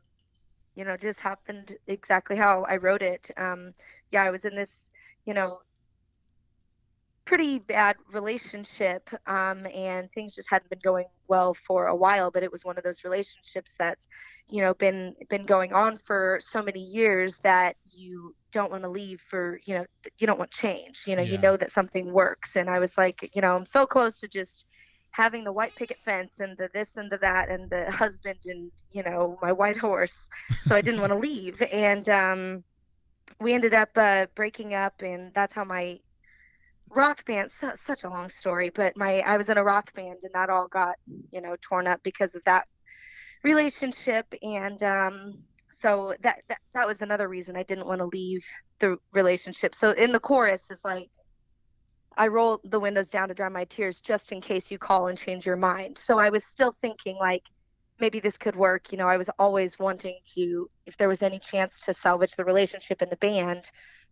you 0.76 0.86
know 0.86 0.96
just 0.96 1.20
happened 1.20 1.76
exactly 1.88 2.38
how 2.38 2.66
I 2.70 2.78
wrote 2.78 3.02
it. 3.02 3.30
Um, 3.36 3.74
yeah, 4.12 4.24
I 4.24 4.30
was 4.32 4.46
in 4.46 4.56
this, 4.56 4.92
you 5.26 5.34
know, 5.34 5.60
pretty 7.30 7.60
bad 7.60 7.96
relationship, 8.12 9.08
um, 9.28 9.68
and 9.68 10.12
things 10.14 10.34
just 10.34 10.50
hadn't 10.50 10.68
been 10.68 10.80
going 10.84 11.06
well 11.28 11.54
for 11.54 11.86
a 11.86 11.96
while. 11.96 12.32
But 12.32 12.42
it 12.42 12.52
was 12.52 12.66
one 12.66 12.76
of 12.76 12.84
those 12.84 13.04
relationships 13.04 13.72
that's, 13.78 14.08
you 14.48 14.64
know, 14.64 14.74
been 14.74 15.14
been 15.30 15.46
going 15.46 15.72
on 15.72 16.00
for 16.00 16.40
so 16.42 16.64
many 16.64 16.80
years 16.80 17.38
that 17.44 17.76
you 17.86 18.34
don't 18.52 18.72
want 18.72 18.82
to 18.82 18.90
leave 18.90 19.22
for, 19.30 19.60
you 19.64 19.76
know, 19.76 19.86
you 20.18 20.26
don't 20.26 20.40
want 20.40 20.50
change. 20.50 21.04
You 21.06 21.18
know, 21.18 21.22
you 21.22 21.38
know 21.38 21.56
that 21.56 21.72
something 21.72 22.12
works. 22.12 22.56
And 22.56 22.68
I 22.68 22.80
was 22.80 22.98
like, 22.98 23.30
you 23.36 23.44
know, 23.44 23.56
I'm 23.56 23.68
so 23.68 23.86
close 23.86 24.20
to 24.22 24.28
just 24.28 24.66
having 25.12 25.44
the 25.44 25.52
white 25.52 25.76
picket 25.76 25.98
fence 26.04 26.40
and 26.40 26.58
the 26.58 26.68
this 26.74 26.96
and 26.96 27.12
the 27.12 27.18
that 27.20 27.50
and 27.50 27.70
the 27.70 27.92
husband 27.92 28.40
and 28.46 28.72
you 28.92 29.04
know 29.04 29.38
my 29.42 29.52
white 29.52 29.76
horse 29.76 30.30
so 30.66 30.76
i 30.76 30.82
didn't 30.82 31.02
want 31.02 31.12
to 31.12 31.18
leave 31.30 31.60
and 31.74 32.08
um 32.10 32.64
we 33.42 33.54
ended 33.54 33.74
up 33.74 33.90
uh 33.96 34.28
breaking 34.36 34.76
up 34.76 34.94
and 35.02 35.34
that's 35.34 35.52
how 35.52 35.64
my 35.64 36.00
rock 36.96 37.24
band 37.26 37.52
su- 37.52 37.72
such 37.86 38.04
a 38.04 38.10
long 38.10 38.30
story 38.30 38.70
but 38.70 38.96
my 38.98 39.20
i 39.20 39.38
was 39.38 39.50
in 39.50 39.58
a 39.58 39.64
rock 39.64 39.94
band 39.94 40.18
and 40.24 40.34
that 40.34 40.50
all 40.50 40.68
got 40.68 40.96
you 41.32 41.42
know 41.42 41.56
torn 41.62 41.88
up 41.88 42.02
because 42.04 42.36
of 42.36 42.44
that 42.46 42.68
relationship 43.44 44.26
and 44.42 44.82
um 44.84 45.34
so 45.72 46.14
that 46.22 46.42
that, 46.50 46.60
that 46.74 46.88
was 46.88 47.02
another 47.02 47.30
reason 47.30 47.56
i 47.56 47.64
didn't 47.64 47.86
want 47.86 48.00
to 48.00 48.06
leave 48.06 48.44
the 48.80 48.98
relationship 49.14 49.76
so 49.76 49.92
in 49.92 50.12
the 50.12 50.20
chorus 50.20 50.64
it's 50.70 50.84
like 50.84 51.10
I 52.18 52.28
roll 52.28 52.60
the 52.66 52.82
windows 52.82 53.08
down 53.08 53.30
to 53.30 53.34
dry 53.34 53.48
my 53.48 53.64
tears 53.64 54.02
just 54.02 54.34
in 54.34 54.42
case 54.42 54.70
you 54.70 54.78
call 54.78 55.08
and 55.08 55.18
change 55.18 55.46
your 55.46 55.56
mind. 55.56 55.98
So 55.98 56.20
I 56.20 56.30
was 56.30 56.44
still 56.44 56.76
thinking 56.82 57.16
like 57.18 57.44
maybe 57.98 58.20
this 58.20 58.38
could 58.38 58.58
work. 58.58 58.92
You 58.92 58.98
know, 58.98 59.08
I 59.08 59.16
was 59.16 59.30
always 59.40 59.80
wanting 59.80 60.18
to 60.36 60.70
if 60.86 60.98
there 60.98 61.08
was 61.08 61.22
any 61.22 61.40
chance 61.40 61.80
to 61.86 61.94
salvage 61.94 62.34
the 62.36 62.44
relationship 62.44 63.02
in 63.02 63.10
the 63.10 63.16
band 63.16 63.64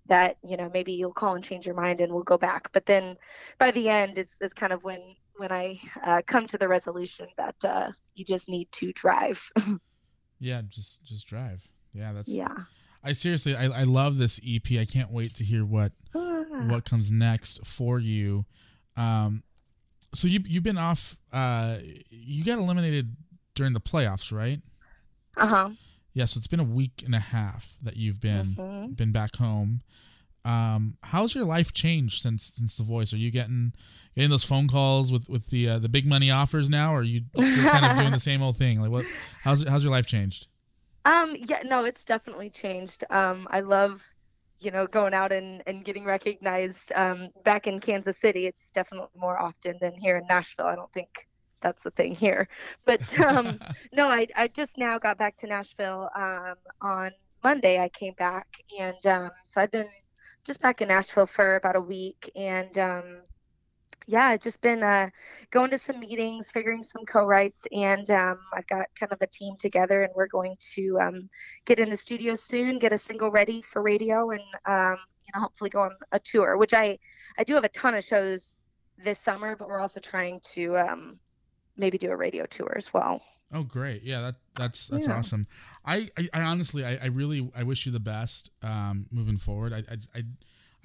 that, 0.08 0.38
you 0.44 0.58
know, 0.58 0.70
maybe 0.74 0.94
you'll 0.94 1.14
call 1.14 1.36
and 1.36 1.44
change 1.44 1.66
your 1.66 1.76
mind 1.76 2.02
and 2.02 2.12
we'll 2.12 2.24
go 2.24 2.38
back. 2.38 2.70
But 2.74 2.86
then 2.86 3.18
by 3.60 3.72
the 3.72 3.90
end 3.90 4.18
it's 4.18 4.34
it's 4.42 4.54
kind 4.54 4.74
of 4.74 4.84
when 4.84 5.02
when 5.38 5.52
I 5.52 5.80
uh, 6.04 6.22
come 6.26 6.48
to 6.48 6.58
the 6.58 6.68
resolution 6.68 7.28
that 7.38 7.56
uh, 7.64 7.92
you 8.16 8.26
just 8.26 8.50
need 8.50 8.72
to 8.74 8.92
drive. 8.94 9.42
yeah 10.40 10.62
just 10.70 11.04
just 11.04 11.26
drive 11.26 11.68
yeah 11.94 12.14
that's 12.14 12.30
yeah. 12.30 12.54
i 13.04 13.12
seriously 13.12 13.56
I, 13.56 13.64
I 13.64 13.84
love 13.86 14.20
this 14.20 14.40
ep 14.48 14.68
i 14.80 14.86
can't 14.86 15.12
wait 15.12 15.34
to 15.34 15.44
hear 15.44 15.66
what 15.66 15.94
what 16.66 16.86
comes 16.86 17.12
next 17.12 17.66
for 17.66 18.00
you. 18.00 18.46
Um, 18.96 19.44
so 20.14 20.28
you 20.28 20.42
you've 20.46 20.64
been 20.64 20.78
off. 20.78 21.18
Uh, 21.32 21.78
you 22.10 22.44
got 22.44 22.60
eliminated 22.60 23.16
during 23.56 23.74
the 23.74 23.82
playoffs, 23.82 24.32
right? 24.32 24.62
Uh 25.36 25.48
huh. 25.48 25.70
Yeah. 26.18 26.26
So 26.26 26.40
it's 26.40 26.48
been 26.48 26.60
a 26.60 26.64
week 26.64 27.04
and 27.06 27.14
a 27.14 27.20
half 27.20 27.78
that 27.84 27.96
you've 27.96 28.20
been 28.20 28.56
Mhm. 28.56 28.96
been 28.98 29.12
back 29.12 29.36
home. 29.36 29.82
Um, 30.44 30.98
how's 31.04 31.36
your 31.36 31.44
life 31.44 31.74
changed 31.74 32.22
since 32.22 32.46
since 32.56 32.75
the 32.77 32.84
voice? 32.84 33.14
Are 33.14 33.18
you 33.18 33.32
getting 33.32 33.74
getting 34.16 34.30
those 34.30 34.44
phone 34.46 34.68
calls 34.68 35.12
with 35.12 35.30
with 35.30 35.48
the 35.48 35.70
uh, 35.70 35.80
the 35.80 35.90
big 35.90 36.06
money 36.08 36.32
offers 36.32 36.70
now, 36.70 36.94
or 36.94 37.00
are 37.00 37.03
you 37.03 37.22
still 37.36 37.70
kind 37.70 37.86
of 37.86 37.98
doing 37.98 38.12
the 38.12 38.20
same 38.20 38.42
old 38.42 38.58
thing? 38.58 38.80
Like 38.82 38.90
what? 38.90 39.06
How's 39.44 39.68
how's 39.68 39.84
your 39.84 39.92
life 39.92 40.06
changed? 40.06 40.48
Um, 41.06 41.36
yeah, 41.38 41.62
no, 41.64 41.86
it's 41.86 42.03
definitely 42.03 42.50
changed. 42.50 43.03
Um, 43.10 43.48
I 43.51 43.60
love, 43.62 44.03
you 44.60 44.72
know, 44.72 44.88
going 44.88 45.14
out 45.14 45.32
and, 45.32 45.62
and 45.68 45.86
getting 45.86 46.03
recognized. 46.03 46.92
Um, 46.96 47.30
back 47.46 47.66
in 47.68 47.80
Kansas 47.80 48.18
City, 48.18 48.46
it's 48.48 48.72
definitely 48.72 49.08
more 49.18 49.38
often 49.40 49.77
than 49.80 49.94
here 49.96 50.18
in 50.18 50.25
Nashville. 50.27 50.66
I 50.66 50.75
don't 50.75 50.92
think 50.92 51.26
that's 51.61 51.83
the 51.83 51.91
thing 51.91 52.13
here. 52.13 52.48
But 52.85 53.20
um, 53.22 53.57
no, 53.93 54.09
I, 54.09 54.27
I 54.35 54.48
just 54.48 54.77
now 54.77 54.98
got 55.00 55.17
back 55.17 55.37
to 55.37 55.48
Nashville 55.48 56.09
um, 56.15 56.55
on 56.81 57.11
Monday. 57.43 57.79
I 57.79 57.89
came 57.89 58.13
back, 58.13 58.48
and 58.79 59.05
um, 59.05 59.31
so 59.48 59.61
I've 59.61 59.72
been 59.72 59.89
just 60.46 60.61
back 60.61 60.81
in 60.81 60.87
Nashville 60.87 61.25
for 61.25 61.55
about 61.55 61.75
a 61.75 61.81
week, 61.81 62.31
and 62.35 62.77
um, 62.77 63.17
yeah, 64.07 64.27
I've 64.27 64.41
just 64.41 64.61
been 64.61 64.83
uh, 64.83 65.09
going 65.51 65.70
to 65.72 65.77
some 65.77 66.00
meetings, 66.00 66.50
figuring 66.50 66.81
some 66.81 67.05
co-writes, 67.05 67.67
and 67.74 68.09
um, 68.09 68.39
I've 68.53 68.67
got 68.67 68.87
kind 68.98 69.11
of 69.11 69.22
a 69.22 69.27
team 69.27 69.55
together, 69.59 70.03
and 70.03 70.13
we're 70.15 70.27
going 70.27 70.55
to 70.75 70.98
um, 71.01 71.29
get 71.65 71.79
in 71.79 71.89
the 71.89 71.98
studio 71.98 72.35
soon, 72.35 72.79
get 72.79 72.93
a 72.93 72.98
single 72.98 73.31
ready 73.31 73.61
for 73.61 73.81
radio, 73.81 74.31
and 74.31 74.41
um, 74.65 74.98
you 75.25 75.31
know, 75.35 75.41
hopefully 75.41 75.70
go 75.70 75.81
on 75.81 75.91
a 76.13 76.20
tour. 76.20 76.57
Which 76.57 76.74
I 76.74 76.98
I 77.37 77.43
do 77.43 77.53
have 77.55 77.65
a 77.65 77.70
ton 77.70 77.96
of 77.96 78.03
shows 78.03 78.59
this 79.03 79.20
summer, 79.20 79.57
but 79.57 79.67
we're 79.67 79.81
also 79.81 80.00
trying 80.00 80.39
to 80.53 80.77
um, 80.77 81.20
maybe 81.77 81.98
do 81.98 82.11
a 82.11 82.16
radio 82.16 82.46
tour 82.46 82.74
as 82.75 82.94
well. 82.94 83.22
Oh, 83.53 83.63
great! 83.63 84.03
Yeah, 84.03 84.22
that 84.22 84.35
that's 84.55 84.87
that's 84.90 85.07
Yeah. 85.07 85.18
awesome. 85.18 85.48
I, 85.85 86.09
I, 86.18 86.27
I 86.33 86.42
honestly, 86.42 86.83
I, 86.85 86.98
I 87.01 87.05
really, 87.07 87.50
I 87.55 87.63
wish 87.63 87.85
you 87.85 87.94
the 87.94 88.00
best 88.00 88.51
um, 88.61 89.05
moving 89.09 89.37
forward. 89.37 89.72
I, 89.72 89.77
I, 89.77 90.20
I, 90.20 90.24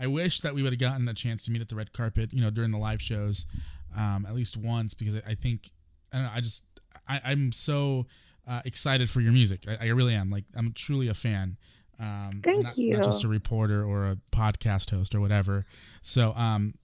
I 0.05 0.07
wish 0.07 0.41
that 0.43 0.55
we 0.55 0.63
would 0.63 0.73
have 0.73 0.79
gotten 0.79 1.09
a 1.09 1.15
chance 1.15 1.45
to 1.47 1.51
meet 1.51 1.61
at 1.61 1.69
the 1.69 1.75
red 1.75 1.93
carpet, 1.93 2.33
you 2.33 2.41
know, 2.41 2.51
during 2.51 2.71
the 2.71 2.79
live 2.79 3.03
shows, 3.03 3.47
um, 3.99 4.25
at 4.29 4.35
least 4.37 4.57
once, 4.57 4.95
because 4.95 5.17
I, 5.17 5.31
I 5.31 5.35
think, 5.35 5.71
I 6.13 6.19
don't 6.19 6.27
know, 6.27 6.33
I 6.35 6.41
just, 6.41 6.63
I, 7.09 7.21
I'm 7.25 7.51
so 7.51 8.07
uh, 8.47 8.63
excited 8.65 9.11
for 9.11 9.21
your 9.21 9.33
music. 9.33 9.65
I, 9.69 9.87
I 9.87 9.91
really 9.91 10.15
am. 10.15 10.31
Like, 10.31 10.45
I'm 10.55 10.73
truly 10.73 11.09
a 11.09 11.15
fan. 11.15 11.57
Um, 11.99 12.43
Thank 12.45 12.63
not, 12.63 12.79
you. 12.79 12.95
Not 12.95 13.03
just 13.05 13.25
a 13.25 13.29
reporter 13.29 13.85
or 13.85 14.07
a 14.07 14.19
podcast 14.31 14.91
host 14.91 15.17
or 15.17 15.21
whatever. 15.21 15.67
So, 16.03 16.33
um, 16.37 16.75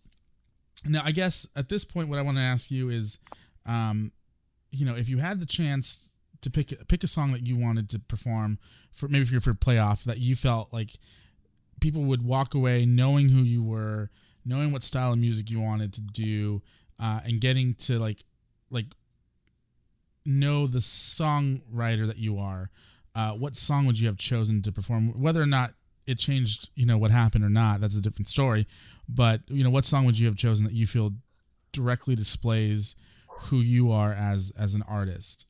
now 0.84 1.02
I 1.04 1.12
guess 1.12 1.46
at 1.54 1.68
this 1.68 1.84
point, 1.84 2.08
what 2.08 2.18
I 2.18 2.22
want 2.22 2.36
to 2.36 2.42
ask 2.42 2.70
you 2.70 2.88
is, 2.88 3.18
um, 3.68 4.12
you 4.70 4.84
know, 4.84 4.96
if 4.96 5.08
you 5.08 5.18
had 5.18 5.38
the 5.38 5.46
chance 5.46 6.10
to 6.40 6.50
pick 6.50 6.72
pick 6.88 7.04
a 7.04 7.06
song 7.06 7.32
that 7.32 7.46
you 7.46 7.56
wanted 7.56 7.88
to 7.90 7.98
perform 7.98 8.58
for 8.92 9.08
maybe 9.08 9.24
for 9.24 9.40
for 9.40 9.54
playoff 9.54 10.04
that 10.04 10.18
you 10.18 10.34
felt 10.34 10.72
like 10.72 10.98
people 11.80 12.02
would 12.04 12.24
walk 12.24 12.54
away 12.54 12.84
knowing 12.84 13.28
who 13.28 13.42
you 13.42 13.62
were, 13.62 14.10
knowing 14.44 14.72
what 14.72 14.82
style 14.82 15.12
of 15.12 15.18
music 15.18 15.50
you 15.50 15.60
wanted 15.60 15.92
to 15.92 16.00
do, 16.00 16.62
uh, 16.98 17.20
and 17.24 17.40
getting 17.40 17.74
to 17.74 17.98
like 17.98 18.24
like 18.70 18.86
know 20.24 20.66
the 20.66 20.78
songwriter 20.78 22.06
that 22.06 22.18
you 22.18 22.38
are. 22.38 22.70
Uh, 23.14 23.32
what 23.32 23.56
song 23.56 23.86
would 23.86 23.98
you 23.98 24.06
have 24.06 24.16
chosen 24.16 24.62
to 24.62 24.70
perform? 24.70 25.20
Whether 25.20 25.42
or 25.42 25.46
not 25.46 25.70
it 26.06 26.18
changed, 26.18 26.70
you 26.74 26.86
know, 26.86 26.96
what 26.96 27.10
happened 27.10 27.44
or 27.44 27.50
not, 27.50 27.80
that's 27.80 27.96
a 27.96 28.00
different 28.00 28.28
story. 28.28 28.66
But 29.08 29.40
you 29.48 29.64
know, 29.64 29.70
what 29.70 29.84
song 29.84 30.04
would 30.04 30.18
you 30.18 30.26
have 30.26 30.36
chosen 30.36 30.64
that 30.64 30.74
you 30.74 30.86
feel 30.86 31.12
directly 31.72 32.14
displays 32.14 32.96
who 33.42 33.58
you 33.58 33.90
are 33.92 34.12
as 34.12 34.52
as 34.58 34.74
an 34.74 34.82
artist? 34.82 35.46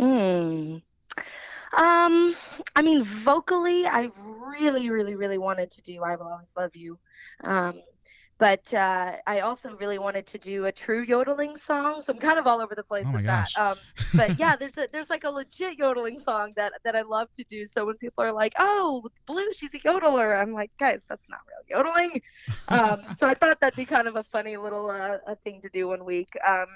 Mm. 0.00 0.82
Um, 1.76 2.36
I 2.74 2.82
mean, 2.82 3.02
vocally, 3.02 3.86
I 3.86 4.10
really, 4.16 4.90
really, 4.90 5.14
really 5.14 5.38
wanted 5.38 5.70
to 5.72 5.82
do 5.82 6.02
"I 6.02 6.16
Will 6.16 6.28
Always 6.28 6.52
Love 6.56 6.74
You," 6.74 6.98
um, 7.44 7.82
but 8.38 8.72
uh, 8.74 9.16
I 9.26 9.40
also 9.40 9.76
really 9.76 9.98
wanted 9.98 10.26
to 10.28 10.38
do 10.38 10.66
a 10.66 10.72
true 10.72 11.02
yodeling 11.02 11.56
song. 11.56 12.02
So 12.02 12.12
I'm 12.12 12.18
kind 12.18 12.38
of 12.38 12.46
all 12.46 12.60
over 12.60 12.74
the 12.74 12.84
place 12.84 13.06
Oh 13.06 13.12
with 13.12 13.24
gosh. 13.24 13.54
that. 13.56 13.56
Um, 13.56 13.76
but 14.16 14.32
yeah, 14.38 14.56
there's 14.56 14.76
a 14.76 14.88
there's 14.92 15.10
like 15.10 15.24
a 15.24 15.30
legit 15.30 15.78
yodeling 15.78 16.18
song 16.20 16.52
that 16.56 16.72
that 16.84 16.96
I 16.96 17.02
love 17.02 17.28
to 17.36 17.44
do. 17.48 17.66
So 17.66 17.86
when 17.86 17.96
people 17.96 18.24
are 18.24 18.32
like, 18.32 18.52
"Oh, 18.58 19.08
Blue, 19.26 19.52
she's 19.52 19.74
a 19.74 19.78
yodeler," 19.80 20.40
I'm 20.40 20.52
like, 20.52 20.70
guys, 20.78 21.00
that's 21.08 21.28
not 21.28 21.40
real 21.48 21.78
yodeling. 21.84 22.20
Um, 22.68 23.02
so 23.16 23.26
I 23.28 23.34
thought 23.34 23.58
that'd 23.60 23.76
be 23.76 23.86
kind 23.86 24.08
of 24.08 24.16
a 24.16 24.22
funny 24.24 24.56
little 24.56 24.90
uh, 24.90 25.18
a 25.26 25.36
thing 25.36 25.60
to 25.62 25.68
do 25.70 25.88
one 25.88 26.04
week. 26.04 26.30
Um, 26.46 26.66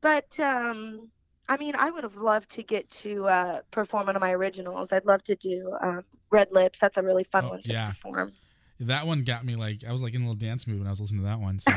but 0.00 0.38
um, 0.40 1.08
I 1.48 1.56
mean, 1.56 1.74
I 1.76 1.90
would 1.90 2.04
have 2.04 2.16
loved 2.16 2.50
to 2.52 2.62
get 2.62 2.88
to 3.02 3.26
uh, 3.26 3.60
perform 3.70 4.06
one 4.06 4.16
of 4.16 4.20
my 4.22 4.32
originals. 4.32 4.92
I'd 4.92 5.06
love 5.06 5.22
to 5.24 5.36
do 5.36 5.74
um, 5.82 6.02
Red 6.30 6.48
Lips. 6.52 6.78
That's 6.80 6.96
a 6.98 7.02
really 7.02 7.24
fun 7.24 7.46
Oh, 7.46 7.50
one 7.50 7.62
to 7.64 7.72
yeah. 7.72 7.90
perform. 7.90 8.32
That 8.80 9.06
one 9.06 9.24
got 9.24 9.44
me 9.44 9.56
like 9.56 9.84
I 9.86 9.92
was 9.92 10.02
like 10.02 10.14
in 10.14 10.22
a 10.22 10.24
little 10.24 10.34
dance 10.36 10.66
mood 10.66 10.78
when 10.78 10.86
I 10.86 10.90
was 10.90 11.00
listening 11.00 11.22
to 11.22 11.26
that 11.26 11.40
one. 11.40 11.58
So. 11.58 11.72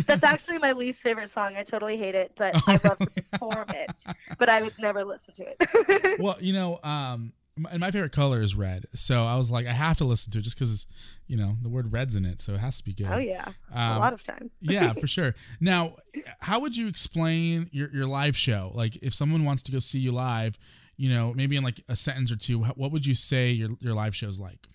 That's 0.06 0.22
actually 0.22 0.58
my 0.58 0.72
least 0.72 1.00
favorite 1.00 1.30
song. 1.30 1.54
I 1.56 1.62
totally 1.62 1.96
hate 1.96 2.14
it, 2.14 2.32
but 2.36 2.54
Oh, 2.56 2.62
I 2.66 2.72
love 2.84 2.98
to 2.98 3.06
really? 3.06 3.26
perform 3.32 3.64
it. 3.70 4.04
But 4.38 4.48
I 4.48 4.62
would 4.62 4.74
never 4.78 5.04
listen 5.04 5.34
to 5.34 5.46
it. 5.46 6.20
well, 6.20 6.36
you 6.40 6.52
know, 6.52 6.78
um, 6.82 7.32
and 7.70 7.80
my 7.80 7.90
favorite 7.90 8.12
color 8.12 8.40
is 8.40 8.54
red. 8.54 8.84
So 8.94 9.24
I 9.24 9.36
was 9.36 9.50
like, 9.50 9.66
I 9.66 9.72
have 9.72 9.96
to 9.98 10.04
listen 10.04 10.30
to 10.32 10.38
it 10.38 10.42
just 10.42 10.58
because, 10.58 10.86
you 11.26 11.36
know, 11.36 11.56
the 11.62 11.68
word 11.68 11.92
red's 11.92 12.14
in 12.14 12.24
it, 12.24 12.40
so 12.40 12.54
it 12.54 12.58
has 12.60 12.78
to 12.78 12.84
be 12.84 12.92
good. 12.92 13.08
Oh 13.10 13.18
yeah, 13.18 13.46
um, 13.72 13.96
a 13.96 13.98
lot 13.98 14.12
of 14.12 14.22
times. 14.22 14.50
yeah, 14.60 14.92
for 14.92 15.06
sure. 15.06 15.34
Now, 15.60 15.96
how 16.40 16.60
would 16.60 16.76
you 16.76 16.88
explain 16.88 17.68
your 17.72 17.88
your 17.90 18.06
live 18.06 18.36
show? 18.36 18.70
Like, 18.74 18.96
if 19.02 19.14
someone 19.14 19.44
wants 19.44 19.62
to 19.64 19.72
go 19.72 19.78
see 19.78 19.98
you 19.98 20.12
live, 20.12 20.58
you 20.96 21.10
know, 21.10 21.32
maybe 21.34 21.56
in 21.56 21.64
like 21.64 21.82
a 21.88 21.96
sentence 21.96 22.30
or 22.30 22.36
two, 22.36 22.60
what 22.62 22.92
would 22.92 23.06
you 23.06 23.14
say 23.14 23.50
your 23.50 23.70
your 23.80 23.94
live 23.94 24.14
show's 24.14 24.38
like? 24.38 24.68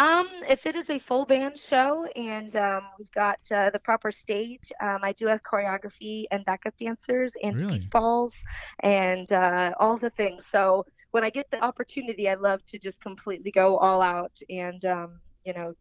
Um, 0.00 0.28
if 0.48 0.64
it 0.64 0.76
is 0.76 0.88
a 0.88 0.98
full 0.98 1.26
band 1.26 1.58
show 1.58 2.06
and 2.16 2.56
um, 2.56 2.84
we've 2.98 3.10
got 3.12 3.38
uh, 3.52 3.68
the 3.68 3.78
proper 3.80 4.10
stage, 4.10 4.72
um, 4.80 5.00
I 5.02 5.12
do 5.12 5.26
have 5.26 5.42
choreography 5.42 6.24
and 6.30 6.42
backup 6.46 6.74
dancers 6.78 7.34
and 7.42 7.54
really? 7.54 7.82
balls 7.92 8.34
and 8.82 9.30
uh, 9.30 9.74
all 9.78 9.98
the 9.98 10.08
things. 10.08 10.46
So 10.46 10.86
when 11.10 11.22
I 11.22 11.28
get 11.28 11.50
the 11.50 11.62
opportunity, 11.62 12.30
I 12.30 12.34
love 12.34 12.64
to 12.68 12.78
just 12.78 13.02
completely 13.02 13.50
go 13.50 13.76
all 13.76 14.00
out 14.00 14.32
and 14.48 14.82
um, 14.86 15.20
you 15.44 15.52
know 15.52 15.74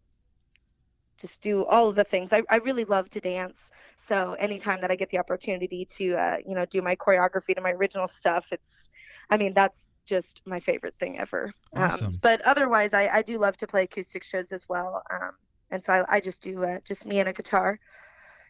just 1.21 1.41
do 1.41 1.65
all 1.65 1.89
of 1.89 1.95
the 1.95 2.03
things. 2.03 2.33
I, 2.33 2.43
I 2.49 2.57
really 2.57 2.85
love 2.85 3.09
to 3.11 3.21
dance. 3.21 3.69
So 3.97 4.35
anytime 4.39 4.81
that 4.81 4.91
I 4.91 4.95
get 4.95 5.09
the 5.09 5.19
opportunity 5.19 5.87
to 5.97 6.15
uh, 6.15 6.37
you 6.45 6.55
know 6.55 6.65
do 6.65 6.81
my 6.81 6.95
choreography 6.97 7.55
to 7.55 7.61
my 7.61 7.71
original 7.71 8.09
stuff, 8.09 8.47
it's 8.51 8.89
I 9.29 9.37
mean 9.37 9.53
that's 9.53 9.79
just 10.09 10.41
my 10.45 10.59
favorite 10.59 10.95
thing 10.99 11.19
ever. 11.19 11.53
Um, 11.73 11.83
awesome. 11.83 12.07
Um, 12.07 12.19
but 12.21 12.41
otherwise, 12.41 12.93
I, 12.93 13.07
I 13.07 13.21
do 13.21 13.37
love 13.37 13.55
to 13.57 13.67
play 13.67 13.83
acoustic 13.83 14.23
shows 14.23 14.51
as 14.51 14.67
well. 14.67 15.03
Um, 15.11 15.31
and 15.71 15.85
so 15.85 15.93
I, 15.93 16.15
I 16.15 16.19
just 16.19 16.41
do 16.41 16.63
uh, 16.63 16.79
just 16.83 17.05
me 17.05 17.19
and 17.19 17.29
a 17.29 17.33
guitar. 17.33 17.79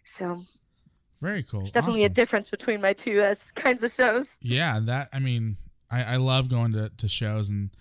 So 0.06 0.44
very 1.22 1.44
cool. 1.44 1.62
There's 1.62 1.72
definitely 1.72 2.02
awesome. 2.02 2.12
a 2.12 2.16
difference 2.16 2.50
between 2.50 2.82
my 2.82 2.94
two 2.94 3.22
uh, 3.22 3.36
kinds 3.56 3.84
of 3.84 3.92
shows. 3.92 4.26
Yeah, 4.42 4.80
that 4.84 5.10
I 5.14 5.20
mean, 5.20 5.58
I, 5.92 6.14
I 6.14 6.16
love 6.16 6.50
going 6.50 6.74
to, 6.74 6.90
to 6.98 7.08
shows, 7.08 7.50
and 7.50 7.72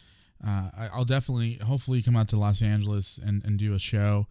uh, 0.45 0.71
I, 0.77 0.97
will 0.97 1.05
definitely, 1.05 1.55
hopefully, 1.55 2.03
come 2.03 2.17
out 2.17 2.29
to 2.29 2.37
Los 2.37 2.63
Angeles 2.63 3.19
and, 3.25 3.45
and 3.45 3.59
do 3.59 3.75
a 3.75 3.79
show. 3.79 4.27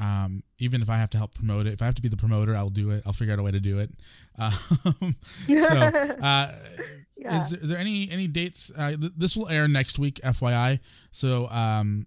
Um, 0.00 0.42
even 0.58 0.80
if 0.80 0.88
I 0.88 0.96
have 0.96 1.10
to 1.10 1.18
help 1.18 1.34
promote 1.34 1.66
it, 1.66 1.74
if 1.74 1.82
I 1.82 1.84
have 1.84 1.94
to 1.96 2.02
be 2.02 2.08
the 2.08 2.16
promoter, 2.16 2.56
I'll 2.56 2.70
do 2.70 2.90
it. 2.90 3.02
I'll 3.04 3.12
figure 3.12 3.34
out 3.34 3.38
a 3.38 3.42
way 3.42 3.50
to 3.50 3.60
do 3.60 3.78
it. 3.78 3.90
Um, 4.40 5.16
so, 5.46 5.76
uh, 6.22 6.54
yeah. 7.14 7.38
is, 7.38 7.50
there, 7.50 7.60
is, 7.60 7.68
there, 7.68 7.78
any 7.78 8.10
any 8.10 8.26
dates? 8.26 8.72
Uh, 8.74 8.96
th- 8.96 9.12
this 9.14 9.36
will 9.36 9.50
air 9.50 9.68
next 9.68 9.98
week, 9.98 10.18
FYI. 10.24 10.80
So, 11.12 11.46
um, 11.50 12.06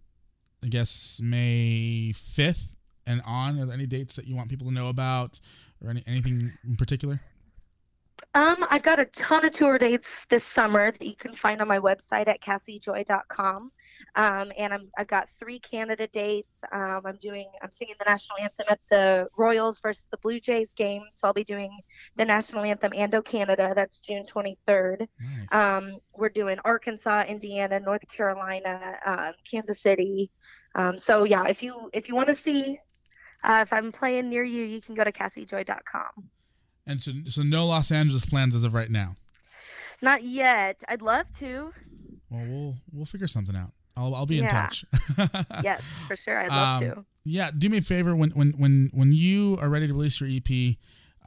I 0.63 0.67
guess 0.69 1.19
May 1.21 2.11
fifth 2.13 2.75
and 3.05 3.21
on. 3.23 3.59
Are 3.59 3.65
there 3.67 3.75
any 3.75 3.85
dates 3.85 4.15
that 4.15 4.25
you 4.25 4.35
want 4.35 4.49
people 4.49 4.65
to 4.65 4.73
know 4.73 4.89
about, 4.89 5.39
or 5.83 5.91
any 5.91 6.03
anything 6.07 6.53
in 6.67 6.75
particular? 6.75 7.21
Um, 8.35 8.65
I've 8.69 8.81
got 8.81 8.99
a 8.99 9.05
ton 9.05 9.45
of 9.45 9.53
tour 9.53 9.77
dates 9.77 10.25
this 10.27 10.43
summer 10.43 10.91
that 10.91 11.05
you 11.05 11.15
can 11.15 11.35
find 11.35 11.61
on 11.61 11.67
my 11.67 11.77
website 11.77 12.27
at 12.27 12.41
casijoy.com. 12.41 13.71
Um, 14.15 14.51
and 14.57 14.73
I'm, 14.73 14.89
I've 14.97 15.07
got 15.07 15.29
three 15.37 15.59
Canada 15.59 16.07
dates. 16.07 16.61
Um, 16.71 17.01
I'm 17.05 17.17
doing, 17.17 17.47
I'm 17.61 17.71
singing 17.71 17.93
the 17.99 18.05
national 18.05 18.39
anthem 18.39 18.65
at 18.69 18.79
the 18.89 19.27
Royals 19.37 19.79
versus 19.81 20.05
the 20.09 20.17
Blue 20.17 20.39
Jays 20.39 20.71
game. 20.75 21.03
So 21.13 21.27
I'll 21.27 21.33
be 21.33 21.43
doing 21.43 21.77
the 22.15 22.25
national 22.25 22.63
anthem 22.63 22.91
Ando 22.93 23.23
Canada. 23.23 23.73
That's 23.75 23.99
June 23.99 24.25
23rd. 24.25 25.07
Nice. 25.19 25.53
Um, 25.53 25.97
we're 26.17 26.29
doing 26.29 26.57
Arkansas, 26.65 27.25
Indiana, 27.27 27.79
North 27.79 28.07
Carolina, 28.09 28.97
um, 29.05 29.33
Kansas 29.49 29.79
City. 29.79 30.31
Um, 30.73 30.97
so 30.97 31.23
yeah, 31.23 31.45
if 31.45 31.61
you 31.61 31.89
if 31.93 32.09
you 32.09 32.15
want 32.15 32.29
to 32.29 32.35
see 32.35 32.79
uh, 33.43 33.59
if 33.61 33.71
I'm 33.71 33.91
playing 33.91 34.29
near 34.29 34.43
you, 34.43 34.63
you 34.63 34.81
can 34.81 34.95
go 34.95 35.03
to 35.03 35.11
casijoy.com. 35.11 36.29
And 36.85 37.01
so, 37.01 37.11
so 37.25 37.43
no 37.43 37.65
Los 37.65 37.91
Angeles 37.91 38.25
plans 38.25 38.55
as 38.55 38.63
of 38.63 38.73
right 38.73 38.89
now. 38.89 39.15
Not 40.01 40.23
yet. 40.23 40.83
I'd 40.87 41.01
love 41.01 41.27
to. 41.39 41.73
Well, 42.29 42.45
we'll 42.45 42.75
we'll 42.91 43.05
figure 43.05 43.27
something 43.27 43.55
out. 43.55 43.71
I'll 43.95 44.13
I'll 44.15 44.25
be 44.25 44.39
in 44.39 44.45
yeah. 44.45 44.67
touch. 44.67 44.85
yes, 45.63 45.81
for 46.07 46.15
sure. 46.15 46.39
I'd 46.39 46.49
love 46.49 46.83
um, 46.83 46.89
to. 46.89 47.05
Yeah, 47.23 47.51
do 47.57 47.69
me 47.69 47.77
a 47.77 47.81
favor 47.81 48.15
when 48.15 48.31
when 48.31 48.51
when 48.51 48.89
when 48.93 49.13
you 49.13 49.57
are 49.61 49.69
ready 49.69 49.87
to 49.87 49.93
release 49.93 50.19
your 50.19 50.29
EP, 50.29 50.75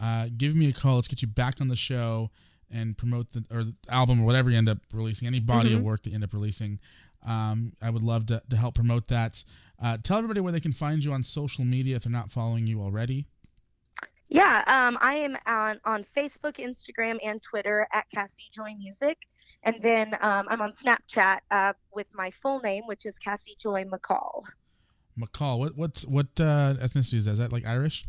uh, 0.01 0.29
give 0.37 0.55
me 0.55 0.69
a 0.69 0.73
call. 0.73 0.97
Let's 0.97 1.09
get 1.09 1.23
you 1.23 1.29
back 1.29 1.61
on 1.61 1.69
the 1.69 1.77
show 1.77 2.31
and 2.71 2.99
promote 2.99 3.33
the 3.33 3.45
or 3.51 3.65
the 3.65 3.75
album 3.89 4.21
or 4.21 4.27
whatever 4.27 4.51
you 4.51 4.59
end 4.59 4.69
up 4.69 4.79
releasing, 4.93 5.27
any 5.27 5.41
body 5.41 5.71
mm-hmm. 5.71 5.79
of 5.79 5.85
work 5.85 6.03
that 6.03 6.11
you 6.11 6.17
end 6.17 6.25
up 6.25 6.33
releasing. 6.33 6.81
Um, 7.27 7.73
I 7.83 7.91
would 7.91 8.03
love 8.03 8.27
to, 8.27 8.43
to 8.51 8.57
help 8.57 8.75
promote 8.75 9.09
that. 9.09 9.43
Uh, 9.83 9.99
tell 10.03 10.19
everybody 10.19 10.41
where 10.41 10.53
they 10.53 10.61
can 10.61 10.73
find 10.73 11.03
you 11.03 11.13
on 11.13 11.23
social 11.23 11.65
media 11.65 11.97
if 11.97 12.05
they're 12.05 12.13
not 12.13 12.31
following 12.31 12.67
you 12.67 12.81
already. 12.81 13.27
Yeah, 14.29 14.65
um, 14.67 14.99
I 15.01 15.17
am 15.17 15.37
on, 15.47 15.81
on 15.85 16.05
Facebook, 16.17 16.57
Instagram, 16.59 17.19
and 17.25 17.41
Twitter 17.41 17.87
at 17.93 18.07
Casi 18.13 18.45
Joy 18.51 18.75
Music. 18.79 19.19
And 19.63 19.77
then 19.81 20.15
um, 20.21 20.47
I'm 20.49 20.61
on 20.61 20.73
Snapchat 20.73 21.39
uh, 21.51 21.73
with 21.93 22.07
my 22.13 22.31
full 22.43 22.61
name, 22.61 22.85
which 22.87 23.07
is 23.07 23.17
Casi 23.19 23.57
Joy 23.59 23.85
McCall. 23.85 24.43
McCall. 25.19 25.59
What 25.59 25.77
what's 25.77 26.07
what 26.07 26.27
uh, 26.39 26.75
ethnicity 26.75 27.15
is 27.15 27.25
that? 27.25 27.33
Is 27.33 27.39
that 27.39 27.53
like 27.53 27.67
Irish? 27.67 28.05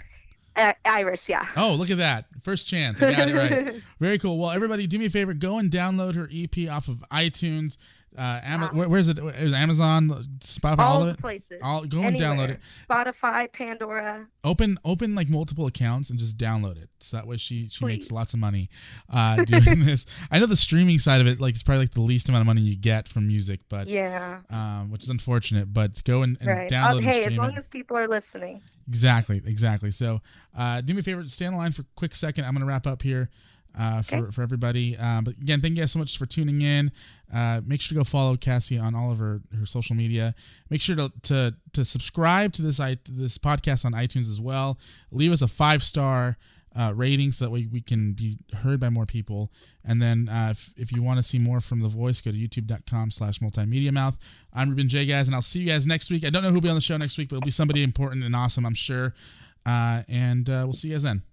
Uh, 0.55 0.73
Irish, 0.85 1.29
yeah. 1.29 1.45
Oh, 1.55 1.73
look 1.73 1.89
at 1.89 1.97
that! 1.97 2.25
First 2.41 2.67
chance, 2.67 3.01
I 3.01 3.13
got 3.13 3.29
it 3.29 3.35
right. 3.35 3.75
Very 3.99 4.17
cool. 4.17 4.39
Well, 4.39 4.51
everybody, 4.51 4.87
do 4.87 4.99
me 4.99 5.05
a 5.05 5.09
favor: 5.09 5.33
go 5.33 5.57
and 5.57 5.71
download 5.71 6.15
her 6.15 6.29
EP 6.33 6.69
off 6.69 6.87
of 6.87 7.03
iTunes. 7.11 7.77
Uh, 8.17 8.41
Ama- 8.43 8.71
wow. 8.73 8.87
where, 8.87 8.99
is 8.99 9.09
it? 9.09 9.19
Is 9.19 9.53
Amazon, 9.53 10.09
Spotify, 10.39 10.79
all, 10.79 10.97
all 10.97 11.03
of 11.03 11.09
it? 11.09 11.19
places. 11.19 11.61
All 11.61 11.85
go 11.85 12.01
and 12.01 12.17
download 12.17 12.49
it. 12.49 12.59
Spotify, 12.89 13.51
Pandora. 13.51 14.25
Open 14.43 14.79
open 14.83 15.13
like 15.13 15.29
multiple 15.29 15.67
accounts 15.67 16.09
and 16.09 16.17
just 16.17 16.35
download 16.35 16.81
it. 16.81 16.89
So 16.99 17.17
that 17.17 17.27
way 17.27 17.37
she 17.37 17.67
she 17.69 17.79
Please. 17.79 17.87
makes 17.87 18.11
lots 18.11 18.33
of 18.33 18.39
money 18.39 18.69
uh, 19.13 19.35
doing 19.45 19.81
this. 19.81 20.07
I 20.31 20.39
know 20.39 20.47
the 20.47 20.55
streaming 20.55 20.97
side 20.97 21.21
of 21.21 21.27
it, 21.27 21.39
like 21.39 21.53
it's 21.53 21.61
probably 21.61 21.83
like 21.83 21.91
the 21.91 22.01
least 22.01 22.27
amount 22.27 22.41
of 22.41 22.47
money 22.47 22.61
you 22.61 22.75
get 22.75 23.07
from 23.07 23.27
music, 23.27 23.59
but 23.69 23.87
yeah, 23.87 24.39
um, 24.49 24.89
which 24.89 25.03
is 25.03 25.09
unfortunate. 25.09 25.71
But 25.71 26.03
go 26.03 26.23
and, 26.23 26.37
and 26.39 26.47
right. 26.47 26.69
download. 26.69 27.07
Okay, 27.07 27.25
as 27.25 27.37
long 27.37 27.51
it. 27.51 27.59
as 27.59 27.67
people 27.67 27.97
are 27.97 28.07
listening. 28.07 28.61
Exactly, 28.87 29.41
exactly. 29.45 29.91
So, 29.91 30.21
uh, 30.57 30.81
do 30.81 30.93
me 30.93 31.01
a 31.01 31.03
favor, 31.03 31.23
stay 31.27 31.45
on 31.45 31.53
the 31.53 31.59
line 31.59 31.71
for 31.71 31.83
a 31.83 31.85
quick 31.95 32.15
second. 32.15 32.45
I'm 32.45 32.53
going 32.53 32.61
to 32.61 32.67
wrap 32.67 32.87
up 32.87 33.01
here 33.01 33.29
uh, 33.77 34.01
for, 34.01 34.15
okay. 34.15 34.31
for 34.31 34.41
everybody. 34.41 34.95
Uh, 34.97 35.21
but 35.21 35.35
again, 35.35 35.61
thank 35.61 35.75
you 35.75 35.83
guys 35.83 35.91
so 35.91 35.99
much 35.99 36.17
for 36.17 36.25
tuning 36.25 36.61
in. 36.61 36.91
Uh, 37.33 37.61
make 37.65 37.81
sure 37.81 37.95
to 37.95 37.99
go 37.99 38.03
follow 38.03 38.37
Casi 38.37 38.77
on 38.77 38.95
all 38.95 39.11
of 39.11 39.19
her, 39.19 39.41
her 39.57 39.65
social 39.65 39.95
media. 39.95 40.33
Make 40.69 40.81
sure 40.81 40.95
to, 40.95 41.11
to, 41.23 41.55
to 41.73 41.85
subscribe 41.85 42.53
to 42.53 42.61
this, 42.61 42.77
to 42.77 43.11
this 43.11 43.37
podcast 43.37 43.85
on 43.85 43.93
iTunes 43.93 44.29
as 44.29 44.39
well. 44.41 44.77
Leave 45.11 45.31
us 45.31 45.41
a 45.41 45.47
five 45.47 45.83
star 45.83 46.37
uh, 46.77 46.93
rating 46.95 47.31
so 47.31 47.45
that 47.45 47.51
way 47.51 47.67
we 47.71 47.81
can 47.81 48.13
be 48.13 48.37
heard 48.57 48.79
by 48.79 48.89
more 48.89 49.05
people. 49.05 49.51
And 49.83 50.01
then 50.01 50.29
uh, 50.29 50.49
if, 50.51 50.73
if 50.77 50.91
you 50.91 51.01
want 51.01 51.17
to 51.17 51.23
see 51.23 51.39
more 51.39 51.59
from 51.59 51.81
The 51.81 51.87
Voice, 51.87 52.21
go 52.21 52.31
to 52.31 52.37
youtube.com 52.37 53.11
slash 53.11 53.39
multimedia 53.39 53.91
mouth. 53.91 54.17
I'm 54.53 54.69
Ruben 54.69 54.87
Jay. 54.87 55.05
Guys, 55.05 55.27
and 55.27 55.35
I'll 55.35 55.41
see 55.41 55.59
you 55.59 55.67
guys 55.67 55.87
next 55.87 56.11
week. 56.11 56.25
I 56.25 56.29
don't 56.29 56.43
know 56.43 56.51
who'll 56.51 56.61
be 56.61 56.69
on 56.69 56.75
the 56.75 56.81
show 56.81 56.97
next 56.97 57.17
week, 57.17 57.29
but 57.29 57.37
it'll 57.37 57.45
be 57.45 57.51
somebody 57.51 57.83
important 57.83 58.23
and 58.23 58.35
awesome, 58.35 58.65
I'm 58.65 58.75
sure. 58.75 59.15
Uh, 59.65 60.03
and 60.07 60.49
uh, 60.49 60.61
we'll 60.65 60.73
see 60.73 60.89
you 60.89 60.93
guys 60.93 61.03
then. 61.03 61.23